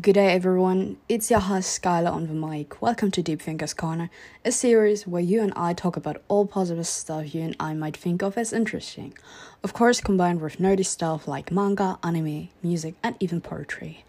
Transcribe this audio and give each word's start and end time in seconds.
Good 0.00 0.14
day, 0.14 0.32
everyone. 0.32 0.96
It's 1.08 1.30
your 1.30 1.40
host 1.40 1.80
Skylar 1.80 2.10
on 2.10 2.26
the 2.26 2.32
mic. 2.32 2.82
Welcome 2.82 3.12
to 3.12 3.22
Deep 3.22 3.40
Thinkers 3.40 3.74
Corner, 3.74 4.10
a 4.44 4.50
series 4.50 5.06
where 5.06 5.22
you 5.22 5.40
and 5.40 5.52
I 5.54 5.72
talk 5.72 5.96
about 5.96 6.20
all 6.26 6.46
positive 6.46 6.86
stuff 6.86 7.32
you 7.32 7.42
and 7.42 7.56
I 7.60 7.74
might 7.74 7.96
think 7.96 8.22
of 8.22 8.36
as 8.36 8.52
interesting. 8.52 9.12
Of 9.62 9.72
course, 9.72 10.00
combined 10.00 10.40
with 10.40 10.56
nerdy 10.56 10.84
stuff 10.84 11.28
like 11.28 11.52
manga, 11.52 11.98
anime, 12.02 12.48
music, 12.60 12.94
and 13.04 13.14
even 13.20 13.40
poetry. 13.40 14.04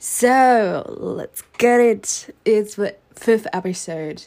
So, 0.00 0.96
let's 0.98 1.42
get 1.58 1.78
it. 1.78 2.34
It's 2.44 2.74
the 2.74 2.96
fifth 3.14 3.46
episode 3.52 4.24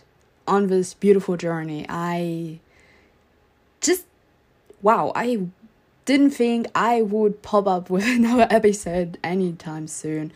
on 0.47 0.67
this 0.67 0.93
beautiful 0.93 1.35
journey. 1.35 1.85
I 1.89 2.59
just, 3.81 4.05
wow, 4.81 5.11
I 5.13 5.47
didn't 6.05 6.31
think 6.31 6.67
I 6.73 7.01
would 7.01 7.41
pop 7.41 7.67
up 7.67 7.89
with 7.89 8.05
another 8.07 8.47
episode 8.49 9.17
anytime 9.23 9.87
soon 9.87 10.31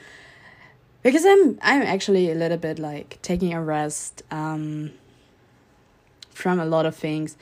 because 1.03 1.25
I'm 1.25 1.59
I'm 1.61 1.81
actually 1.81 2.31
a 2.31 2.35
little 2.35 2.57
bit 2.57 2.79
like 2.79 3.19
taking 3.21 3.53
a 3.53 3.61
rest 3.61 4.23
um, 4.31 4.93
from 6.31 6.59
a 6.59 6.65
lot 6.65 6.85
of 6.85 6.95
things, 6.95 7.37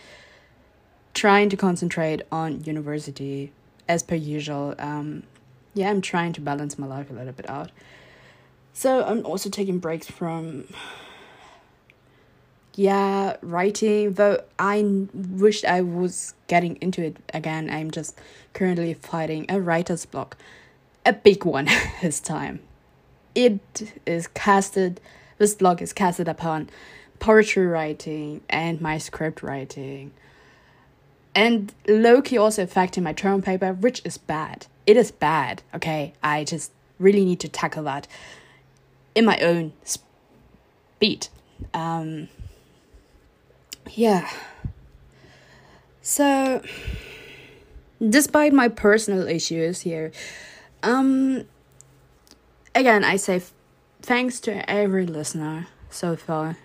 trying 1.14 1.50
to 1.50 1.58
concentrate 1.58 2.24
on 2.32 2.64
university 2.64 3.52
as 3.88 4.02
per 4.02 4.16
usual. 4.16 4.76
Um, 4.80 5.24
yeah, 5.76 5.90
I'm 5.90 6.02
trying 6.02 6.34
to 6.34 6.42
balance 6.42 6.78
my 6.78 6.88
life 6.88 7.10
a 7.10 7.14
little 7.14 7.34
bit 7.34 7.50
out. 7.50 7.72
So 8.74 9.04
I'm 9.04 9.26
also 9.26 9.50
taking 9.50 9.78
breaks 9.78 10.10
from 10.10 10.68
yeah 12.74 13.38
writing. 13.42 14.14
Though 14.14 14.44
i 14.58 14.82
wished 15.14 15.66
i 15.66 15.82
was 15.82 16.34
getting 16.48 16.78
into 16.78 17.04
it 17.04 17.18
again. 17.32 17.70
I'm 17.70 17.92
just 17.92 18.18
currently 18.54 18.96
fighting 18.96 19.46
a 19.50 19.62
writer's 19.62 20.06
block. 20.06 20.36
A 21.06 21.14
big 21.14 21.46
one 21.46 21.68
this 22.02 22.20
time 22.20 22.62
it 23.36 23.94
is 24.06 24.28
casted 24.28 25.00
this 25.38 25.56
blog 25.56 25.82
is 25.82 25.92
casted 25.92 26.28
upon 26.28 26.70
poetry 27.20 27.66
writing 27.66 28.42
and 28.50 28.80
my 28.80 28.98
script 28.98 29.42
writing. 29.42 30.12
And 31.34 31.74
low-key 31.88 32.38
also 32.38 32.62
affecting 32.64 33.04
my 33.04 33.14
term 33.14 33.42
paper 33.42 33.74
which 33.74 34.02
is 34.06 34.18
bad. 34.18 34.68
It 34.86 34.98
is 34.98 35.12
bad 35.12 35.64
okay? 35.74 36.14
I 36.22 36.44
just 36.44 36.72
really 37.00 37.26
need 37.26 37.40
to 37.40 37.48
tackle 37.48 37.84
that 37.86 38.08
in 39.16 39.26
my 39.26 39.40
own 39.40 39.74
speed. 39.84 41.28
Um 41.74 42.28
yeah. 43.90 44.30
So 46.02 46.62
despite 48.00 48.54
my 48.54 48.68
personal 48.68 49.28
issues 49.28 49.82
here 49.82 50.12
um 50.84 51.46
again, 52.76 53.04
I 53.04 53.16
say 53.16 53.38
f- 53.38 53.54
thanks 54.02 54.40
to 54.42 54.70
every 54.70 55.06
listener 55.06 55.68
so 55.90 56.16
far 56.16 56.58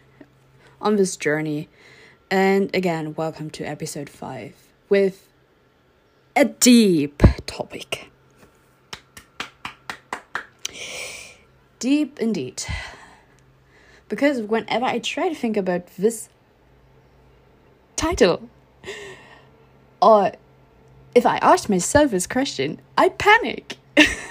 on 0.80 0.96
this 0.96 1.16
journey. 1.16 1.68
And 2.30 2.74
again, 2.74 3.14
welcome 3.14 3.50
to 3.50 3.64
episode 3.64 4.08
5 4.08 4.54
with 4.88 5.28
a 6.34 6.46
deep 6.46 7.22
topic. 7.46 8.10
Deep 11.78 12.18
indeed. 12.18 12.64
Because 14.08 14.40
whenever 14.40 14.84
I 14.84 14.98
try 14.98 15.28
to 15.28 15.34
think 15.34 15.56
about 15.56 15.86
this 15.98 16.28
title, 17.96 18.48
or 20.00 20.32
if 21.14 21.26
I 21.26 21.38
ask 21.38 21.68
myself 21.68 22.10
this 22.10 22.26
question, 22.26 22.80
I 22.96 23.08
panic. 23.10 23.76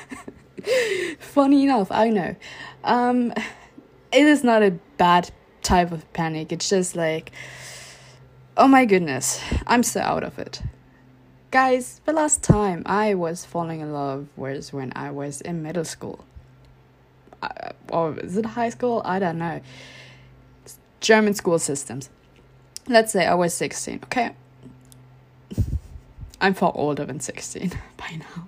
Funny 1.20 1.64
enough, 1.64 1.92
I 1.92 2.10
know. 2.10 2.36
Um, 2.84 3.34
it 4.12 4.26
is 4.26 4.44
not 4.44 4.64
a 4.64 4.72
bad 4.98 5.32
type 5.62 5.92
of 5.92 6.12
panic. 6.14 6.52
It's 6.52 6.70
just 6.70 6.96
like, 6.96 7.32
oh 8.58 8.68
my 8.68 8.86
goodness, 8.86 9.42
I'm 9.68 9.84
so 9.84 10.02
out 10.02 10.24
of 10.24 10.40
it. 10.40 10.62
Guys, 11.52 12.02
the 12.06 12.14
last 12.14 12.44
time 12.44 12.84
I 12.86 13.14
was 13.14 13.46
falling 13.46 13.80
in 13.80 13.94
love 13.94 14.28
was 14.36 14.74
when 14.74 14.92
I 14.96 15.12
was 15.12 15.42
in 15.42 15.64
middle 15.64 15.86
school. 15.86 16.26
Uh, 17.42 17.72
or 17.90 18.20
is 18.20 18.38
it 18.38 18.46
high 18.46 18.70
school? 18.70 19.02
I 19.06 19.20
don't 19.20 19.38
know. 19.38 19.62
German 21.00 21.34
school 21.34 21.60
systems. 21.60 22.10
Let's 22.88 23.12
say 23.12 23.26
I 23.26 23.36
was 23.36 23.54
16, 23.54 24.02
okay? 24.06 24.32
I'm 26.42 26.54
far 26.54 26.72
older 26.76 27.06
than 27.06 27.20
16 27.20 27.72
by 27.98 28.18
now. 28.18 28.48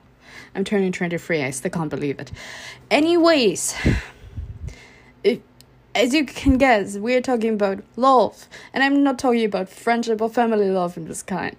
I'm 0.58 0.64
turning 0.64 0.92
23. 0.92 1.44
I 1.44 1.52
still 1.52 1.70
can't 1.70 1.92
believe 1.92 2.20
it. 2.20 2.32
Anyways, 2.90 3.76
as 5.94 6.14
you 6.16 6.26
can 6.26 6.58
guess, 6.58 6.98
we're 6.98 7.22
talking 7.22 7.54
about 7.54 7.84
love. 7.96 8.48
And 8.74 8.84
I'm 8.84 9.04
not 9.04 9.20
talking 9.20 9.46
about 9.46 9.70
friendship 9.70 10.20
or 10.20 10.30
family 10.30 10.72
love 10.72 10.98
in 10.98 11.06
this 11.06 11.22
kind 11.22 11.56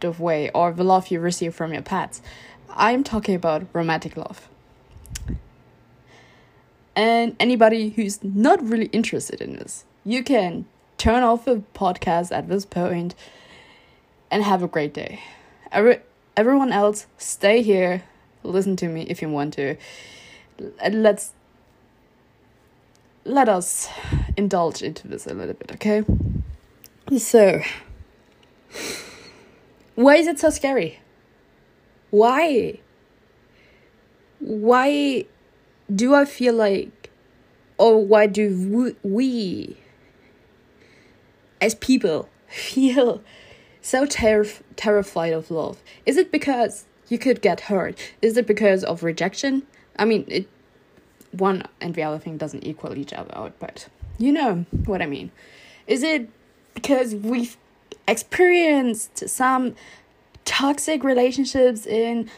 of 0.00 0.20
way, 0.20 0.48
or 0.50 0.70
the 0.70 0.84
love 0.84 1.08
you 1.08 1.18
receive 1.18 1.56
from 1.56 1.72
your 1.72 1.82
pets. 1.82 2.22
I'm 2.70 3.02
talking 3.02 3.34
about 3.34 3.66
romantic 3.72 4.16
love. 4.16 4.48
And 6.94 7.34
anybody 7.40 7.90
who's 7.90 8.22
not 8.22 8.62
really 8.62 8.86
interested 8.86 9.40
in 9.40 9.54
this, 9.54 9.84
you 10.04 10.22
can 10.22 10.66
turn 10.98 11.24
off 11.24 11.46
the 11.46 11.64
podcast 11.74 12.30
at 12.30 12.48
this 12.48 12.64
point 12.64 13.16
and 14.30 14.44
have 14.44 14.62
a 14.62 14.68
great 14.68 14.94
day. 14.94 15.20
Every, 15.72 15.98
everyone 16.36 16.72
else, 16.72 17.06
stay 17.18 17.62
here, 17.62 18.02
listen 18.42 18.76
to 18.76 18.88
me 18.88 19.02
if 19.02 19.22
you 19.22 19.28
want 19.28 19.54
to. 19.54 19.76
Let's 20.90 21.32
let 23.24 23.48
us 23.48 23.88
indulge 24.36 24.82
into 24.82 25.08
this 25.08 25.26
a 25.26 25.34
little 25.34 25.54
bit, 25.54 25.72
okay? 25.72 26.04
So, 27.18 27.62
why 29.94 30.16
is 30.16 30.26
it 30.26 30.38
so 30.38 30.50
scary? 30.50 31.00
Why? 32.10 32.80
Why 34.40 35.24
do 35.94 36.14
I 36.14 36.24
feel 36.24 36.54
like, 36.54 37.10
or 37.78 38.04
why 38.04 38.26
do 38.26 38.94
we, 39.02 39.10
we 39.10 39.76
as 41.60 41.74
people, 41.74 42.28
feel 42.48 43.22
so 43.84 44.06
ter- 44.06 44.46
terrified 44.76 45.34
of 45.34 45.50
love? 45.50 45.82
Is 46.06 46.16
it 46.16 46.32
because 46.32 46.86
you 47.08 47.18
could 47.18 47.42
get 47.42 47.60
hurt? 47.60 47.98
Is 48.22 48.36
it 48.38 48.46
because 48.46 48.82
of 48.82 49.02
rejection? 49.02 49.62
I 49.96 50.06
mean, 50.06 50.24
it 50.26 50.48
one 51.32 51.64
and 51.80 51.94
the 51.94 52.02
other 52.02 52.18
thing 52.18 52.38
doesn't 52.38 52.64
equal 52.64 52.96
each 52.96 53.12
other 53.12 53.36
out, 53.36 53.52
but 53.58 53.88
you 54.18 54.32
know 54.32 54.64
what 54.86 55.02
I 55.02 55.06
mean. 55.06 55.30
Is 55.86 56.02
it 56.02 56.30
because 56.74 57.14
we've 57.14 57.58
experienced 58.08 59.28
some 59.28 59.74
toxic 60.46 61.04
relationships 61.04 61.84
in 61.86 62.30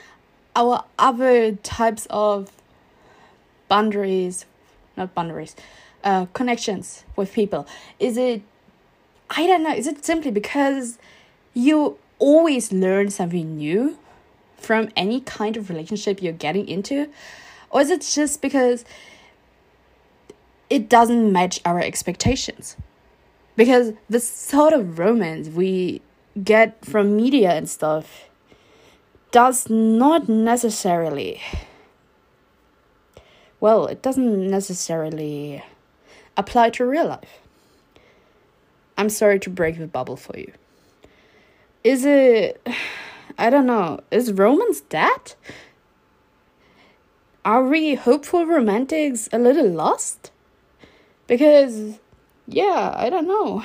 our 0.56 0.84
other 0.98 1.52
types 1.52 2.08
of 2.10 2.50
boundaries, 3.68 4.46
not 4.96 5.14
boundaries, 5.14 5.54
uh, 6.02 6.26
connections 6.32 7.04
with 7.14 7.32
people? 7.32 7.68
Is 8.00 8.16
it, 8.16 8.42
I 9.30 9.46
don't 9.46 9.62
know, 9.62 9.74
is 9.74 9.86
it 9.86 10.04
simply 10.04 10.32
because 10.32 10.98
you 11.56 11.96
always 12.18 12.70
learn 12.70 13.10
something 13.10 13.56
new 13.56 13.98
from 14.58 14.90
any 14.94 15.20
kind 15.22 15.56
of 15.56 15.70
relationship 15.70 16.22
you're 16.22 16.32
getting 16.32 16.68
into? 16.68 17.08
Or 17.70 17.80
is 17.80 17.90
it 17.90 18.02
just 18.02 18.42
because 18.42 18.84
it 20.68 20.88
doesn't 20.88 21.32
match 21.32 21.60
our 21.64 21.80
expectations? 21.80 22.76
Because 23.56 23.94
the 24.10 24.20
sort 24.20 24.74
of 24.74 24.98
romance 24.98 25.48
we 25.48 26.02
get 26.44 26.84
from 26.84 27.16
media 27.16 27.52
and 27.52 27.68
stuff 27.68 28.28
does 29.30 29.70
not 29.70 30.28
necessarily, 30.28 31.40
well, 33.60 33.86
it 33.86 34.02
doesn't 34.02 34.50
necessarily 34.50 35.64
apply 36.36 36.68
to 36.70 36.84
real 36.84 37.06
life. 37.06 37.40
I'm 38.98 39.08
sorry 39.08 39.38
to 39.40 39.50
break 39.50 39.78
the 39.78 39.86
bubble 39.86 40.16
for 40.16 40.38
you. 40.38 40.52
Is 41.86 42.04
it. 42.04 42.66
I 43.38 43.48
don't 43.48 43.66
know. 43.66 44.00
Is 44.10 44.32
romance 44.32 44.80
dead? 44.80 45.36
Are 47.44 47.62
we 47.62 47.94
hopeful 47.94 48.44
romantics 48.44 49.28
a 49.32 49.38
little 49.38 49.68
lost? 49.68 50.32
Because, 51.28 52.00
yeah, 52.48 52.92
I 52.96 53.08
don't 53.08 53.28
know. 53.28 53.62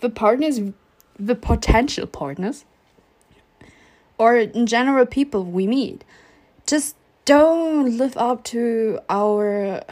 The 0.00 0.10
partners, 0.10 0.60
the 1.18 1.34
potential 1.34 2.06
partners, 2.06 2.66
or 4.18 4.36
in 4.36 4.66
general 4.66 5.06
people 5.06 5.44
we 5.44 5.66
meet, 5.66 6.04
just 6.66 6.94
don't 7.24 7.96
live 7.96 8.18
up 8.18 8.44
to 8.52 9.00
our 9.08 9.82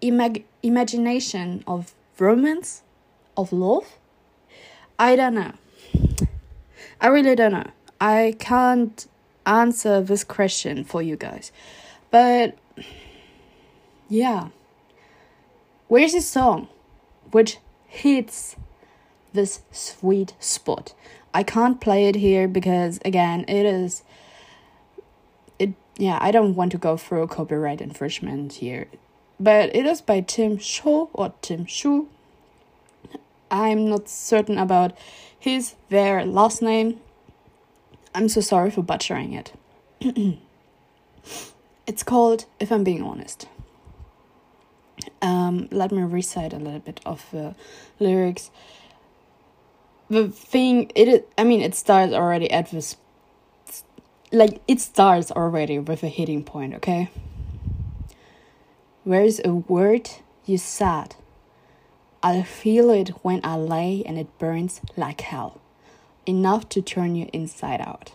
imag- 0.00 0.44
imagination 0.62 1.62
of 1.66 1.94
romance, 2.18 2.82
of 3.36 3.52
love. 3.52 3.97
I 4.98 5.14
don't 5.14 5.34
know. 5.34 5.52
I 7.00 7.06
really 7.06 7.36
don't 7.36 7.52
know. 7.52 7.70
I 8.00 8.34
can't 8.38 9.06
answer 9.46 10.00
this 10.02 10.24
question 10.24 10.84
for 10.84 11.00
you 11.02 11.16
guys. 11.16 11.52
But 12.10 12.58
yeah, 14.08 14.48
where's 15.86 16.12
this 16.12 16.28
song 16.28 16.68
which 17.30 17.58
hits 17.86 18.56
this 19.32 19.60
sweet 19.70 20.34
spot? 20.40 20.94
I 21.32 21.42
can't 21.42 21.80
play 21.80 22.06
it 22.06 22.16
here 22.16 22.48
because 22.48 22.98
again, 23.04 23.44
it 23.46 23.66
is 23.66 24.02
it 25.58 25.74
yeah, 25.96 26.18
I 26.20 26.30
don't 26.30 26.54
want 26.54 26.72
to 26.72 26.78
go 26.78 26.96
through 26.96 27.26
copyright 27.28 27.80
infringement 27.80 28.54
here. 28.54 28.88
But 29.38 29.74
it 29.76 29.86
is 29.86 30.00
by 30.00 30.22
Tim 30.22 30.58
Shaw 30.58 31.06
or 31.12 31.34
Tim 31.42 31.66
Shu. 31.66 32.08
I'm 33.50 33.88
not 33.88 34.08
certain 34.08 34.58
about 34.58 34.96
his 35.38 35.74
their 35.88 36.24
last 36.24 36.62
name. 36.62 37.00
I'm 38.14 38.28
so 38.28 38.40
sorry 38.40 38.70
for 38.70 38.82
butchering 38.82 39.32
it. 39.32 39.52
it's 41.86 42.02
called 42.02 42.46
If 42.58 42.72
I'm 42.72 42.84
Being 42.84 43.02
Honest. 43.02 43.48
Um, 45.22 45.68
let 45.70 45.92
me 45.92 46.02
recite 46.02 46.52
a 46.52 46.58
little 46.58 46.80
bit 46.80 47.00
of 47.04 47.24
the 47.30 47.54
lyrics. 47.98 48.50
The 50.10 50.28
thing 50.28 50.90
it 50.94 51.08
is, 51.08 51.22
I 51.36 51.44
mean, 51.44 51.60
it 51.60 51.74
starts 51.74 52.12
already 52.12 52.50
at 52.50 52.70
this, 52.70 52.96
like 54.32 54.60
it 54.66 54.80
starts 54.80 55.30
already 55.30 55.78
with 55.78 56.02
a 56.02 56.08
hitting 56.08 56.44
point. 56.44 56.74
Okay. 56.74 57.10
Where's 59.04 59.40
a 59.44 59.54
word 59.54 60.10
you 60.44 60.58
said? 60.58 61.16
I 62.22 62.42
feel 62.42 62.90
it 62.90 63.10
when 63.22 63.40
I 63.44 63.56
lay 63.56 64.02
and 64.04 64.18
it 64.18 64.38
burns 64.38 64.80
like 64.96 65.20
hell, 65.20 65.60
enough 66.26 66.68
to 66.70 66.82
turn 66.82 67.14
you 67.14 67.28
inside 67.32 67.80
out. 67.80 68.12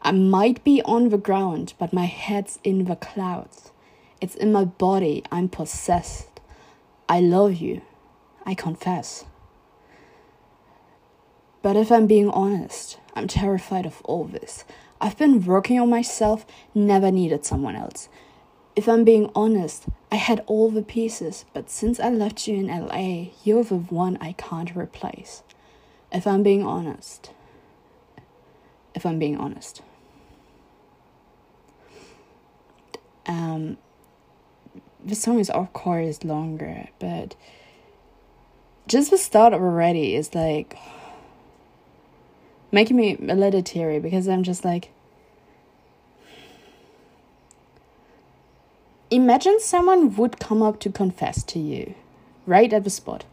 I 0.00 0.12
might 0.12 0.64
be 0.64 0.80
on 0.82 1.10
the 1.10 1.18
ground, 1.18 1.74
but 1.78 1.92
my 1.92 2.06
head's 2.06 2.58
in 2.64 2.86
the 2.86 2.96
clouds. 2.96 3.70
It's 4.22 4.34
in 4.34 4.52
my 4.52 4.64
body, 4.64 5.22
I'm 5.30 5.48
possessed. 5.48 6.40
I 7.08 7.20
love 7.20 7.54
you, 7.56 7.82
I 8.46 8.54
confess. 8.54 9.26
But 11.60 11.76
if 11.76 11.92
I'm 11.92 12.06
being 12.06 12.30
honest, 12.30 12.98
I'm 13.14 13.28
terrified 13.28 13.84
of 13.84 14.00
all 14.02 14.24
this. 14.24 14.64
I've 14.98 15.18
been 15.18 15.44
working 15.44 15.78
on 15.78 15.90
myself, 15.90 16.46
never 16.74 17.10
needed 17.10 17.44
someone 17.44 17.76
else. 17.76 18.08
If 18.74 18.88
I'm 18.88 19.04
being 19.04 19.30
honest, 19.34 19.86
I 20.10 20.16
had 20.16 20.42
all 20.46 20.70
the 20.70 20.82
pieces, 20.82 21.44
but 21.52 21.68
since 21.68 22.00
I 22.00 22.08
left 22.08 22.46
you 22.46 22.56
in 22.56 22.68
LA, 22.68 23.32
you're 23.44 23.64
the 23.64 23.76
one 23.76 24.16
I 24.20 24.32
can't 24.32 24.74
replace. 24.74 25.42
If 26.10 26.26
I'm 26.26 26.42
being 26.42 26.64
honest. 26.64 27.30
If 28.94 29.04
I'm 29.04 29.18
being 29.18 29.36
honest. 29.36 29.82
Um, 33.26 33.76
the 35.04 35.14
song 35.14 35.38
is 35.38 35.50
of 35.50 35.72
course 35.72 36.24
longer, 36.24 36.88
but 36.98 37.34
just 38.86 39.10
the 39.10 39.18
start 39.18 39.52
already 39.52 40.14
is 40.14 40.34
like 40.34 40.76
making 42.70 42.96
me 42.96 43.16
a 43.28 43.34
little 43.34 43.62
teary 43.62 44.00
because 44.00 44.28
I'm 44.28 44.42
just 44.42 44.64
like 44.64 44.90
imagine 49.12 49.60
someone 49.60 50.16
would 50.16 50.40
come 50.40 50.62
up 50.62 50.80
to 50.80 50.90
confess 50.90 51.42
to 51.44 51.58
you 51.58 51.94
right 52.46 52.72
at 52.72 52.84
the 52.84 52.90
spot. 52.90 53.24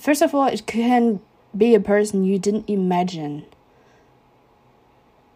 First 0.00 0.22
of 0.22 0.34
all, 0.34 0.46
it 0.46 0.66
can 0.66 1.20
be 1.56 1.74
a 1.74 1.80
person 1.80 2.24
you 2.24 2.38
didn't 2.38 2.68
imagine 2.68 3.44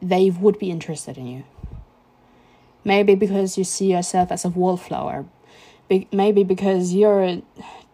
they 0.00 0.30
would 0.30 0.58
be 0.58 0.70
interested 0.70 1.18
in 1.18 1.26
you. 1.26 1.44
Maybe 2.82 3.14
because 3.14 3.58
you 3.58 3.64
see 3.64 3.92
yourself 3.92 4.32
as 4.32 4.44
a 4.44 4.48
wallflower. 4.48 5.26
Be- 5.88 6.08
maybe 6.10 6.44
because 6.44 6.94
you're 6.94 7.42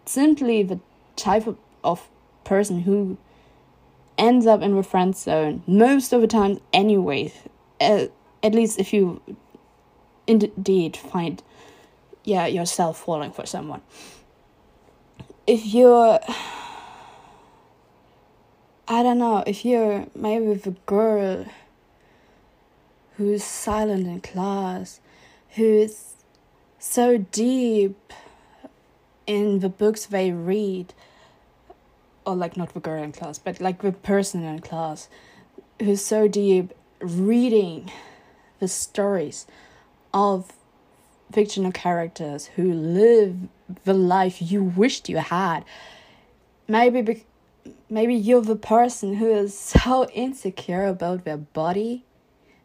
simply 0.06 0.62
the 0.62 0.81
type 1.17 1.46
of, 1.46 1.58
of 1.82 2.08
person 2.44 2.81
who 2.81 3.17
ends 4.17 4.46
up 4.46 4.62
in 4.62 4.76
the 4.76 4.82
friend 4.82 5.17
zone 5.17 5.62
most 5.67 6.12
of 6.12 6.20
the 6.20 6.26
time 6.26 6.60
anyway. 6.72 7.32
Uh, 7.81 8.06
at 8.43 8.55
least 8.55 8.78
if 8.78 8.93
you 8.93 9.20
indeed 10.26 10.96
find 10.96 11.42
yeah 12.24 12.46
yourself 12.46 12.98
falling 12.98 13.32
for 13.32 13.46
someone. 13.46 13.82
If 15.46 15.66
you're 15.66 16.20
i 18.86 19.02
don't 19.02 19.18
know 19.18 19.42
if 19.46 19.64
you're 19.64 20.06
maybe 20.14 20.44
with 20.44 20.66
a 20.66 20.76
girl 20.86 21.46
who's 23.16 23.42
silent 23.42 24.06
in 24.06 24.20
class 24.20 25.00
who's 25.50 26.14
so 26.78 27.16
deep 27.16 28.12
in 29.26 29.60
the 29.60 29.68
books 29.70 30.06
they 30.06 30.32
read 30.32 30.92
or 32.26 32.34
like 32.36 32.56
not 32.56 32.74
the 32.74 32.80
girl 32.80 33.02
in 33.02 33.12
class 33.12 33.38
but 33.38 33.60
like 33.60 33.80
the 33.80 33.92
person 33.92 34.44
in 34.44 34.58
class 34.58 35.08
who's 35.80 36.04
so 36.04 36.28
deep 36.28 36.72
reading 37.00 37.90
the 38.60 38.68
stories 38.68 39.46
of 40.14 40.52
fictional 41.32 41.72
characters 41.72 42.46
who 42.55 42.72
live 42.72 43.37
the 43.84 43.93
life 43.93 44.40
you 44.40 44.62
wished 44.62 45.08
you 45.08 45.19
had. 45.19 45.64
Maybe 46.69 47.02
be- 47.02 47.26
maybe 47.90 48.14
you're 48.14 48.40
the 48.40 48.56
person 48.56 49.14
who 49.14 49.31
is 49.31 49.58
so 49.58 50.08
insecure 50.14 50.87
about 50.87 51.25
their 51.25 51.37
body 51.37 52.05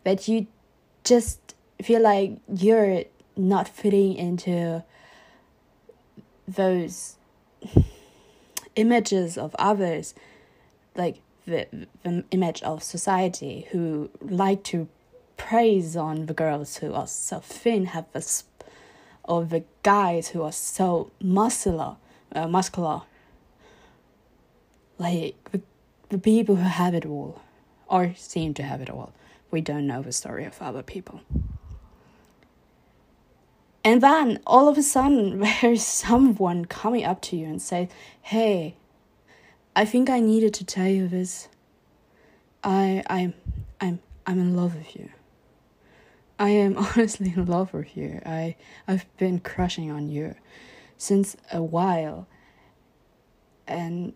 that 0.03 0.27
you 0.27 0.47
just 1.03 1.55
feel 1.81 2.01
like 2.01 2.37
you're 2.53 3.03
not 3.35 3.67
fitting 3.67 4.15
into 4.15 4.83
those 6.47 7.15
images 8.75 9.37
of 9.37 9.55
others 9.57 10.13
like 10.95 11.19
the, 11.45 11.67
the 12.03 12.23
image 12.31 12.61
of 12.63 12.83
society 12.83 13.67
who 13.71 14.09
like 14.21 14.63
to 14.63 14.87
praise 15.39 15.95
on 15.95 16.27
the 16.27 16.33
girls 16.33 16.77
who 16.77 16.93
are 16.93 17.07
so 17.07 17.39
thin, 17.39 17.85
have 17.87 18.05
a 18.13 18.21
sp- 18.21 18.45
or 19.23 19.45
the 19.45 19.63
guys 19.81 20.27
who 20.29 20.43
are 20.43 20.51
so 20.51 21.09
muscular, 21.19 21.95
uh, 22.33 22.47
muscular. 22.47 23.01
Like 24.99 25.35
the, 25.51 25.61
the 26.09 26.19
people 26.19 26.57
who 26.57 26.67
have 26.67 26.93
it 26.93 27.05
all, 27.05 27.41
or 27.87 28.13
seem 28.15 28.53
to 28.55 28.63
have 28.63 28.81
it 28.81 28.89
all. 28.89 29.13
We 29.49 29.61
don't 29.61 29.87
know 29.87 30.03
the 30.03 30.11
story 30.11 30.45
of 30.45 30.61
other 30.61 30.83
people. 30.83 31.21
And 33.83 34.03
then 34.03 34.41
all 34.45 34.67
of 34.67 34.77
a 34.77 34.83
sudden, 34.83 35.39
there's 35.61 35.85
someone 35.85 36.65
coming 36.65 37.05
up 37.05 37.21
to 37.23 37.35
you 37.35 37.45
and 37.45 37.61
say, 37.61 37.89
"Hey, 38.21 38.75
I 39.75 39.85
think 39.85 40.09
I 40.09 40.19
needed 40.19 40.53
to 40.55 40.65
tell 40.65 40.87
you 40.87 41.07
this. 41.07 41.47
I, 42.63 43.03
I'm, 43.09 43.33
I'm, 43.79 43.99
I'm 44.27 44.37
in 44.37 44.55
love 44.55 44.75
with 44.75 44.95
you." 44.95 45.09
I 46.39 46.49
am 46.49 46.77
honestly 46.77 47.33
in 47.35 47.45
love 47.45 47.73
with 47.73 47.95
you. 47.95 48.21
I 48.25 48.55
I've 48.87 49.05
been 49.17 49.39
crushing 49.39 49.91
on 49.91 50.09
you 50.09 50.35
since 50.97 51.35
a 51.51 51.61
while. 51.61 52.27
And 53.67 54.13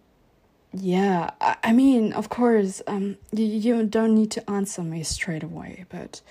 yeah, 0.72 1.32
I, 1.40 1.58
I 1.64 1.74
mean, 1.74 2.14
of 2.14 2.30
course, 2.30 2.82
um 2.88 3.18
you, 3.32 3.46
you 3.46 3.84
don't 3.86 4.16
need 4.16 4.32
to 4.32 4.50
answer 4.50 4.82
me 4.82 5.04
straight 5.04 5.44
away, 5.44 5.86
but 5.90 6.22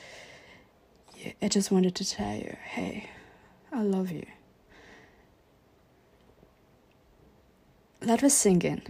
yeah, 1.17 1.33
I 1.43 1.49
just 1.49 1.71
wanted 1.71 1.95
to 1.97 2.09
tell 2.09 2.35
you, 2.35 2.57
hey, 2.65 3.11
I 3.71 3.83
love 3.83 4.11
you. 4.11 4.27
Let 8.01 8.25
us 8.25 8.35
sing 8.35 8.63
in. 8.63 8.83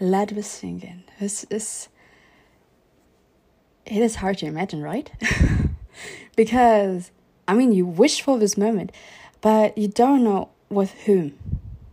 Let 0.00 0.32
us 0.32 0.46
sing 0.48 0.80
in. 0.82 1.04
This 1.20 1.44
is 1.50 1.88
it 3.86 3.98
is 4.02 4.16
hard 4.16 4.38
to 4.38 4.46
imagine, 4.46 4.82
right? 4.82 5.10
because 6.36 7.10
I 7.50 7.54
mean, 7.54 7.72
you 7.72 7.84
wish 7.84 8.22
for 8.22 8.38
this 8.38 8.56
moment, 8.56 8.92
but 9.40 9.76
you 9.76 9.88
don't 9.88 10.22
know 10.22 10.50
with 10.68 10.92
whom, 11.04 11.36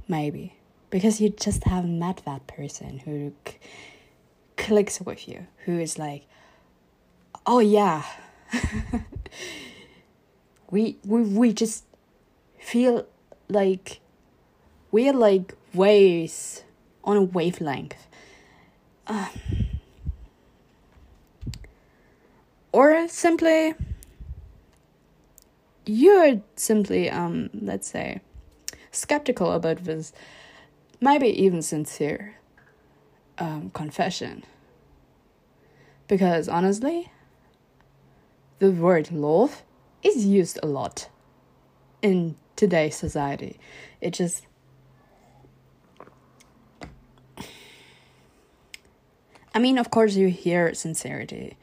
maybe, 0.08 0.54
because 0.92 1.20
you 1.20 1.30
just 1.30 1.64
haven't 1.64 1.98
met 1.98 2.22
that 2.26 2.46
person 2.46 3.00
who 3.00 3.34
c- 3.48 3.56
clicks 4.56 5.02
with 5.02 5.28
you, 5.28 5.48
who 5.66 5.80
is 5.80 5.98
like, 5.98 6.26
oh 7.48 7.58
yeah, 7.58 8.04
we 10.70 10.98
we 11.04 11.22
we 11.24 11.54
just 11.54 11.86
feel 12.60 13.08
like 13.50 14.00
we're 14.92 15.14
like 15.14 15.56
waves 15.74 16.64
on 17.04 17.18
a 17.18 17.24
wavelength. 17.24 18.08
Um, 19.08 19.30
or 22.72 23.08
simply 23.08 23.74
you're 25.88 26.42
simply 26.56 27.10
um 27.10 27.50
let's 27.54 27.88
say 27.88 28.22
skeptical 28.92 29.52
about 29.52 29.84
this 29.86 30.14
maybe 31.02 31.28
even 31.28 31.62
sincere 31.62 32.36
um, 33.40 33.70
confession 33.72 34.44
Because 36.08 36.48
honestly, 36.48 37.12
the 38.60 38.72
word 38.72 39.12
love 39.12 39.64
is 40.04 40.26
used 40.26 40.60
a 40.64 40.68
lot 40.68 41.10
in 42.02 42.36
today's 42.56 42.96
society. 42.96 43.60
It 44.02 44.12
just 44.14 44.46
I 49.54 49.60
mean, 49.60 49.78
of 49.78 49.90
course, 49.92 50.16
you 50.16 50.28
hear 50.30 50.74
sincerity, 50.76 51.58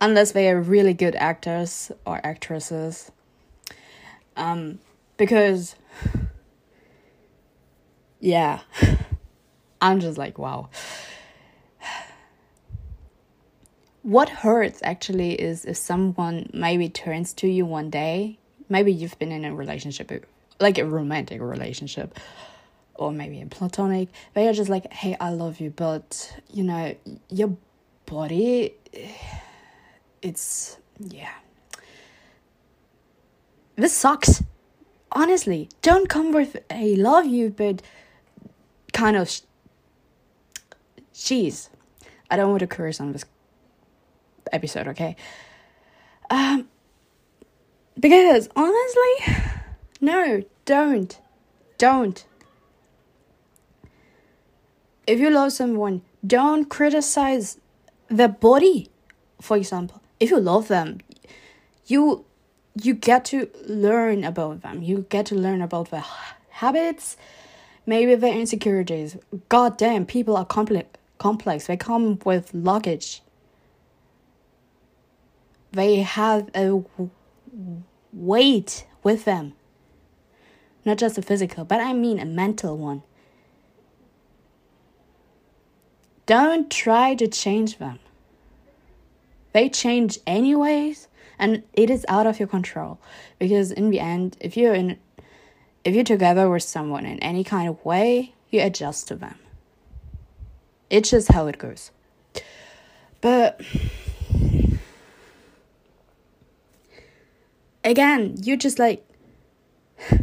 unless 0.00 0.32
they 0.32 0.48
are 0.50 0.60
really 0.60 0.94
good 0.94 1.16
actors 1.16 1.90
or 2.06 2.20
actresses. 2.24 3.10
Um, 4.36 4.78
because, 5.16 5.76
yeah, 8.20 8.60
I'm 9.80 10.00
just 10.00 10.18
like, 10.18 10.38
wow. 10.38 10.70
What 14.04 14.28
hurts 14.28 14.80
actually 14.82 15.40
is 15.40 15.64
if 15.64 15.76
someone 15.76 16.50
maybe 16.52 16.88
turns 16.88 17.32
to 17.34 17.46
you 17.46 17.64
one 17.64 17.88
day, 17.88 18.36
maybe 18.68 18.92
you've 18.92 19.16
been 19.20 19.30
in 19.30 19.44
a 19.44 19.54
relationship, 19.54 20.26
like 20.58 20.78
a 20.78 20.84
romantic 20.84 21.40
relationship, 21.40 22.18
or 22.94 23.12
maybe 23.12 23.40
a 23.40 23.46
platonic, 23.46 24.08
they 24.34 24.48
are 24.48 24.52
just 24.52 24.68
like, 24.70 24.92
hey, 24.92 25.16
I 25.20 25.30
love 25.30 25.60
you, 25.60 25.70
but 25.70 26.36
you 26.52 26.64
know, 26.64 26.96
your 27.28 27.56
body, 28.06 28.74
it's, 30.22 30.78
yeah. 30.98 31.30
This 33.76 33.92
sucks. 33.92 34.42
Honestly, 35.10 35.68
don't 35.82 36.08
come 36.08 36.32
with 36.32 36.56
a 36.70 36.96
love 36.96 37.26
you, 37.26 37.50
but 37.50 37.82
kind 38.92 39.16
of. 39.16 39.28
Jeez. 41.14 41.68
I 42.30 42.36
don't 42.36 42.50
want 42.50 42.60
to 42.60 42.66
curse 42.66 43.00
on 43.00 43.12
this 43.12 43.24
episode, 44.52 44.88
okay? 44.88 45.16
Um, 46.30 46.68
because 47.98 48.48
honestly, 48.56 49.44
no, 50.00 50.42
don't. 50.64 51.18
Don't 51.76 52.24
if 55.06 55.18
you 55.18 55.30
love 55.30 55.52
someone, 55.52 56.02
don't 56.26 56.66
criticize 56.66 57.58
their 58.08 58.28
body. 58.28 58.90
For 59.40 59.56
example, 59.56 60.00
if 60.20 60.30
you 60.30 60.38
love 60.38 60.68
them, 60.68 60.98
you 61.86 62.24
you 62.74 62.94
get 62.94 63.24
to 63.26 63.50
learn 63.66 64.24
about 64.24 64.62
them. 64.62 64.82
You 64.82 65.06
get 65.08 65.26
to 65.26 65.34
learn 65.34 65.60
about 65.60 65.90
their 65.90 66.04
habits, 66.50 67.16
maybe 67.86 68.14
their 68.14 68.34
insecurities. 68.34 69.16
God 69.48 69.76
damn, 69.76 70.06
people 70.06 70.36
are 70.36 70.44
complex. 70.44 70.88
Complex. 71.18 71.66
They 71.66 71.76
come 71.76 72.18
with 72.24 72.52
luggage. 72.52 73.22
They 75.70 76.02
have 76.02 76.50
a 76.54 76.82
weight 78.12 78.86
with 79.02 79.24
them. 79.24 79.54
Not 80.84 80.98
just 80.98 81.16
a 81.16 81.22
physical, 81.22 81.64
but 81.64 81.80
I 81.80 81.92
mean 81.92 82.18
a 82.18 82.24
mental 82.24 82.76
one. 82.76 83.02
Don't 86.26 86.70
try 86.70 87.14
to 87.14 87.28
change 87.28 87.78
them. 87.78 88.00
They 89.52 89.68
change 89.68 90.18
anyways, 90.26 91.08
and 91.42 91.64
it 91.72 91.90
is 91.90 92.06
out 92.08 92.24
of 92.28 92.38
your 92.38 92.46
control. 92.46 93.00
Because 93.40 93.72
in 93.72 93.90
the 93.90 93.98
end, 93.98 94.36
if 94.40 94.56
you're 94.56 94.74
in 94.74 94.98
if 95.84 95.92
you're 95.92 96.04
together 96.04 96.48
with 96.48 96.62
someone 96.62 97.04
in 97.04 97.18
any 97.18 97.42
kind 97.42 97.68
of 97.68 97.84
way, 97.84 98.32
you 98.50 98.62
adjust 98.62 99.08
to 99.08 99.16
them. 99.16 99.34
It's 100.88 101.10
just 101.10 101.32
how 101.32 101.48
it 101.48 101.58
goes. 101.58 101.90
But 103.20 103.60
again, 107.82 108.36
you're 108.40 108.56
just 108.56 108.78
like 108.78 109.04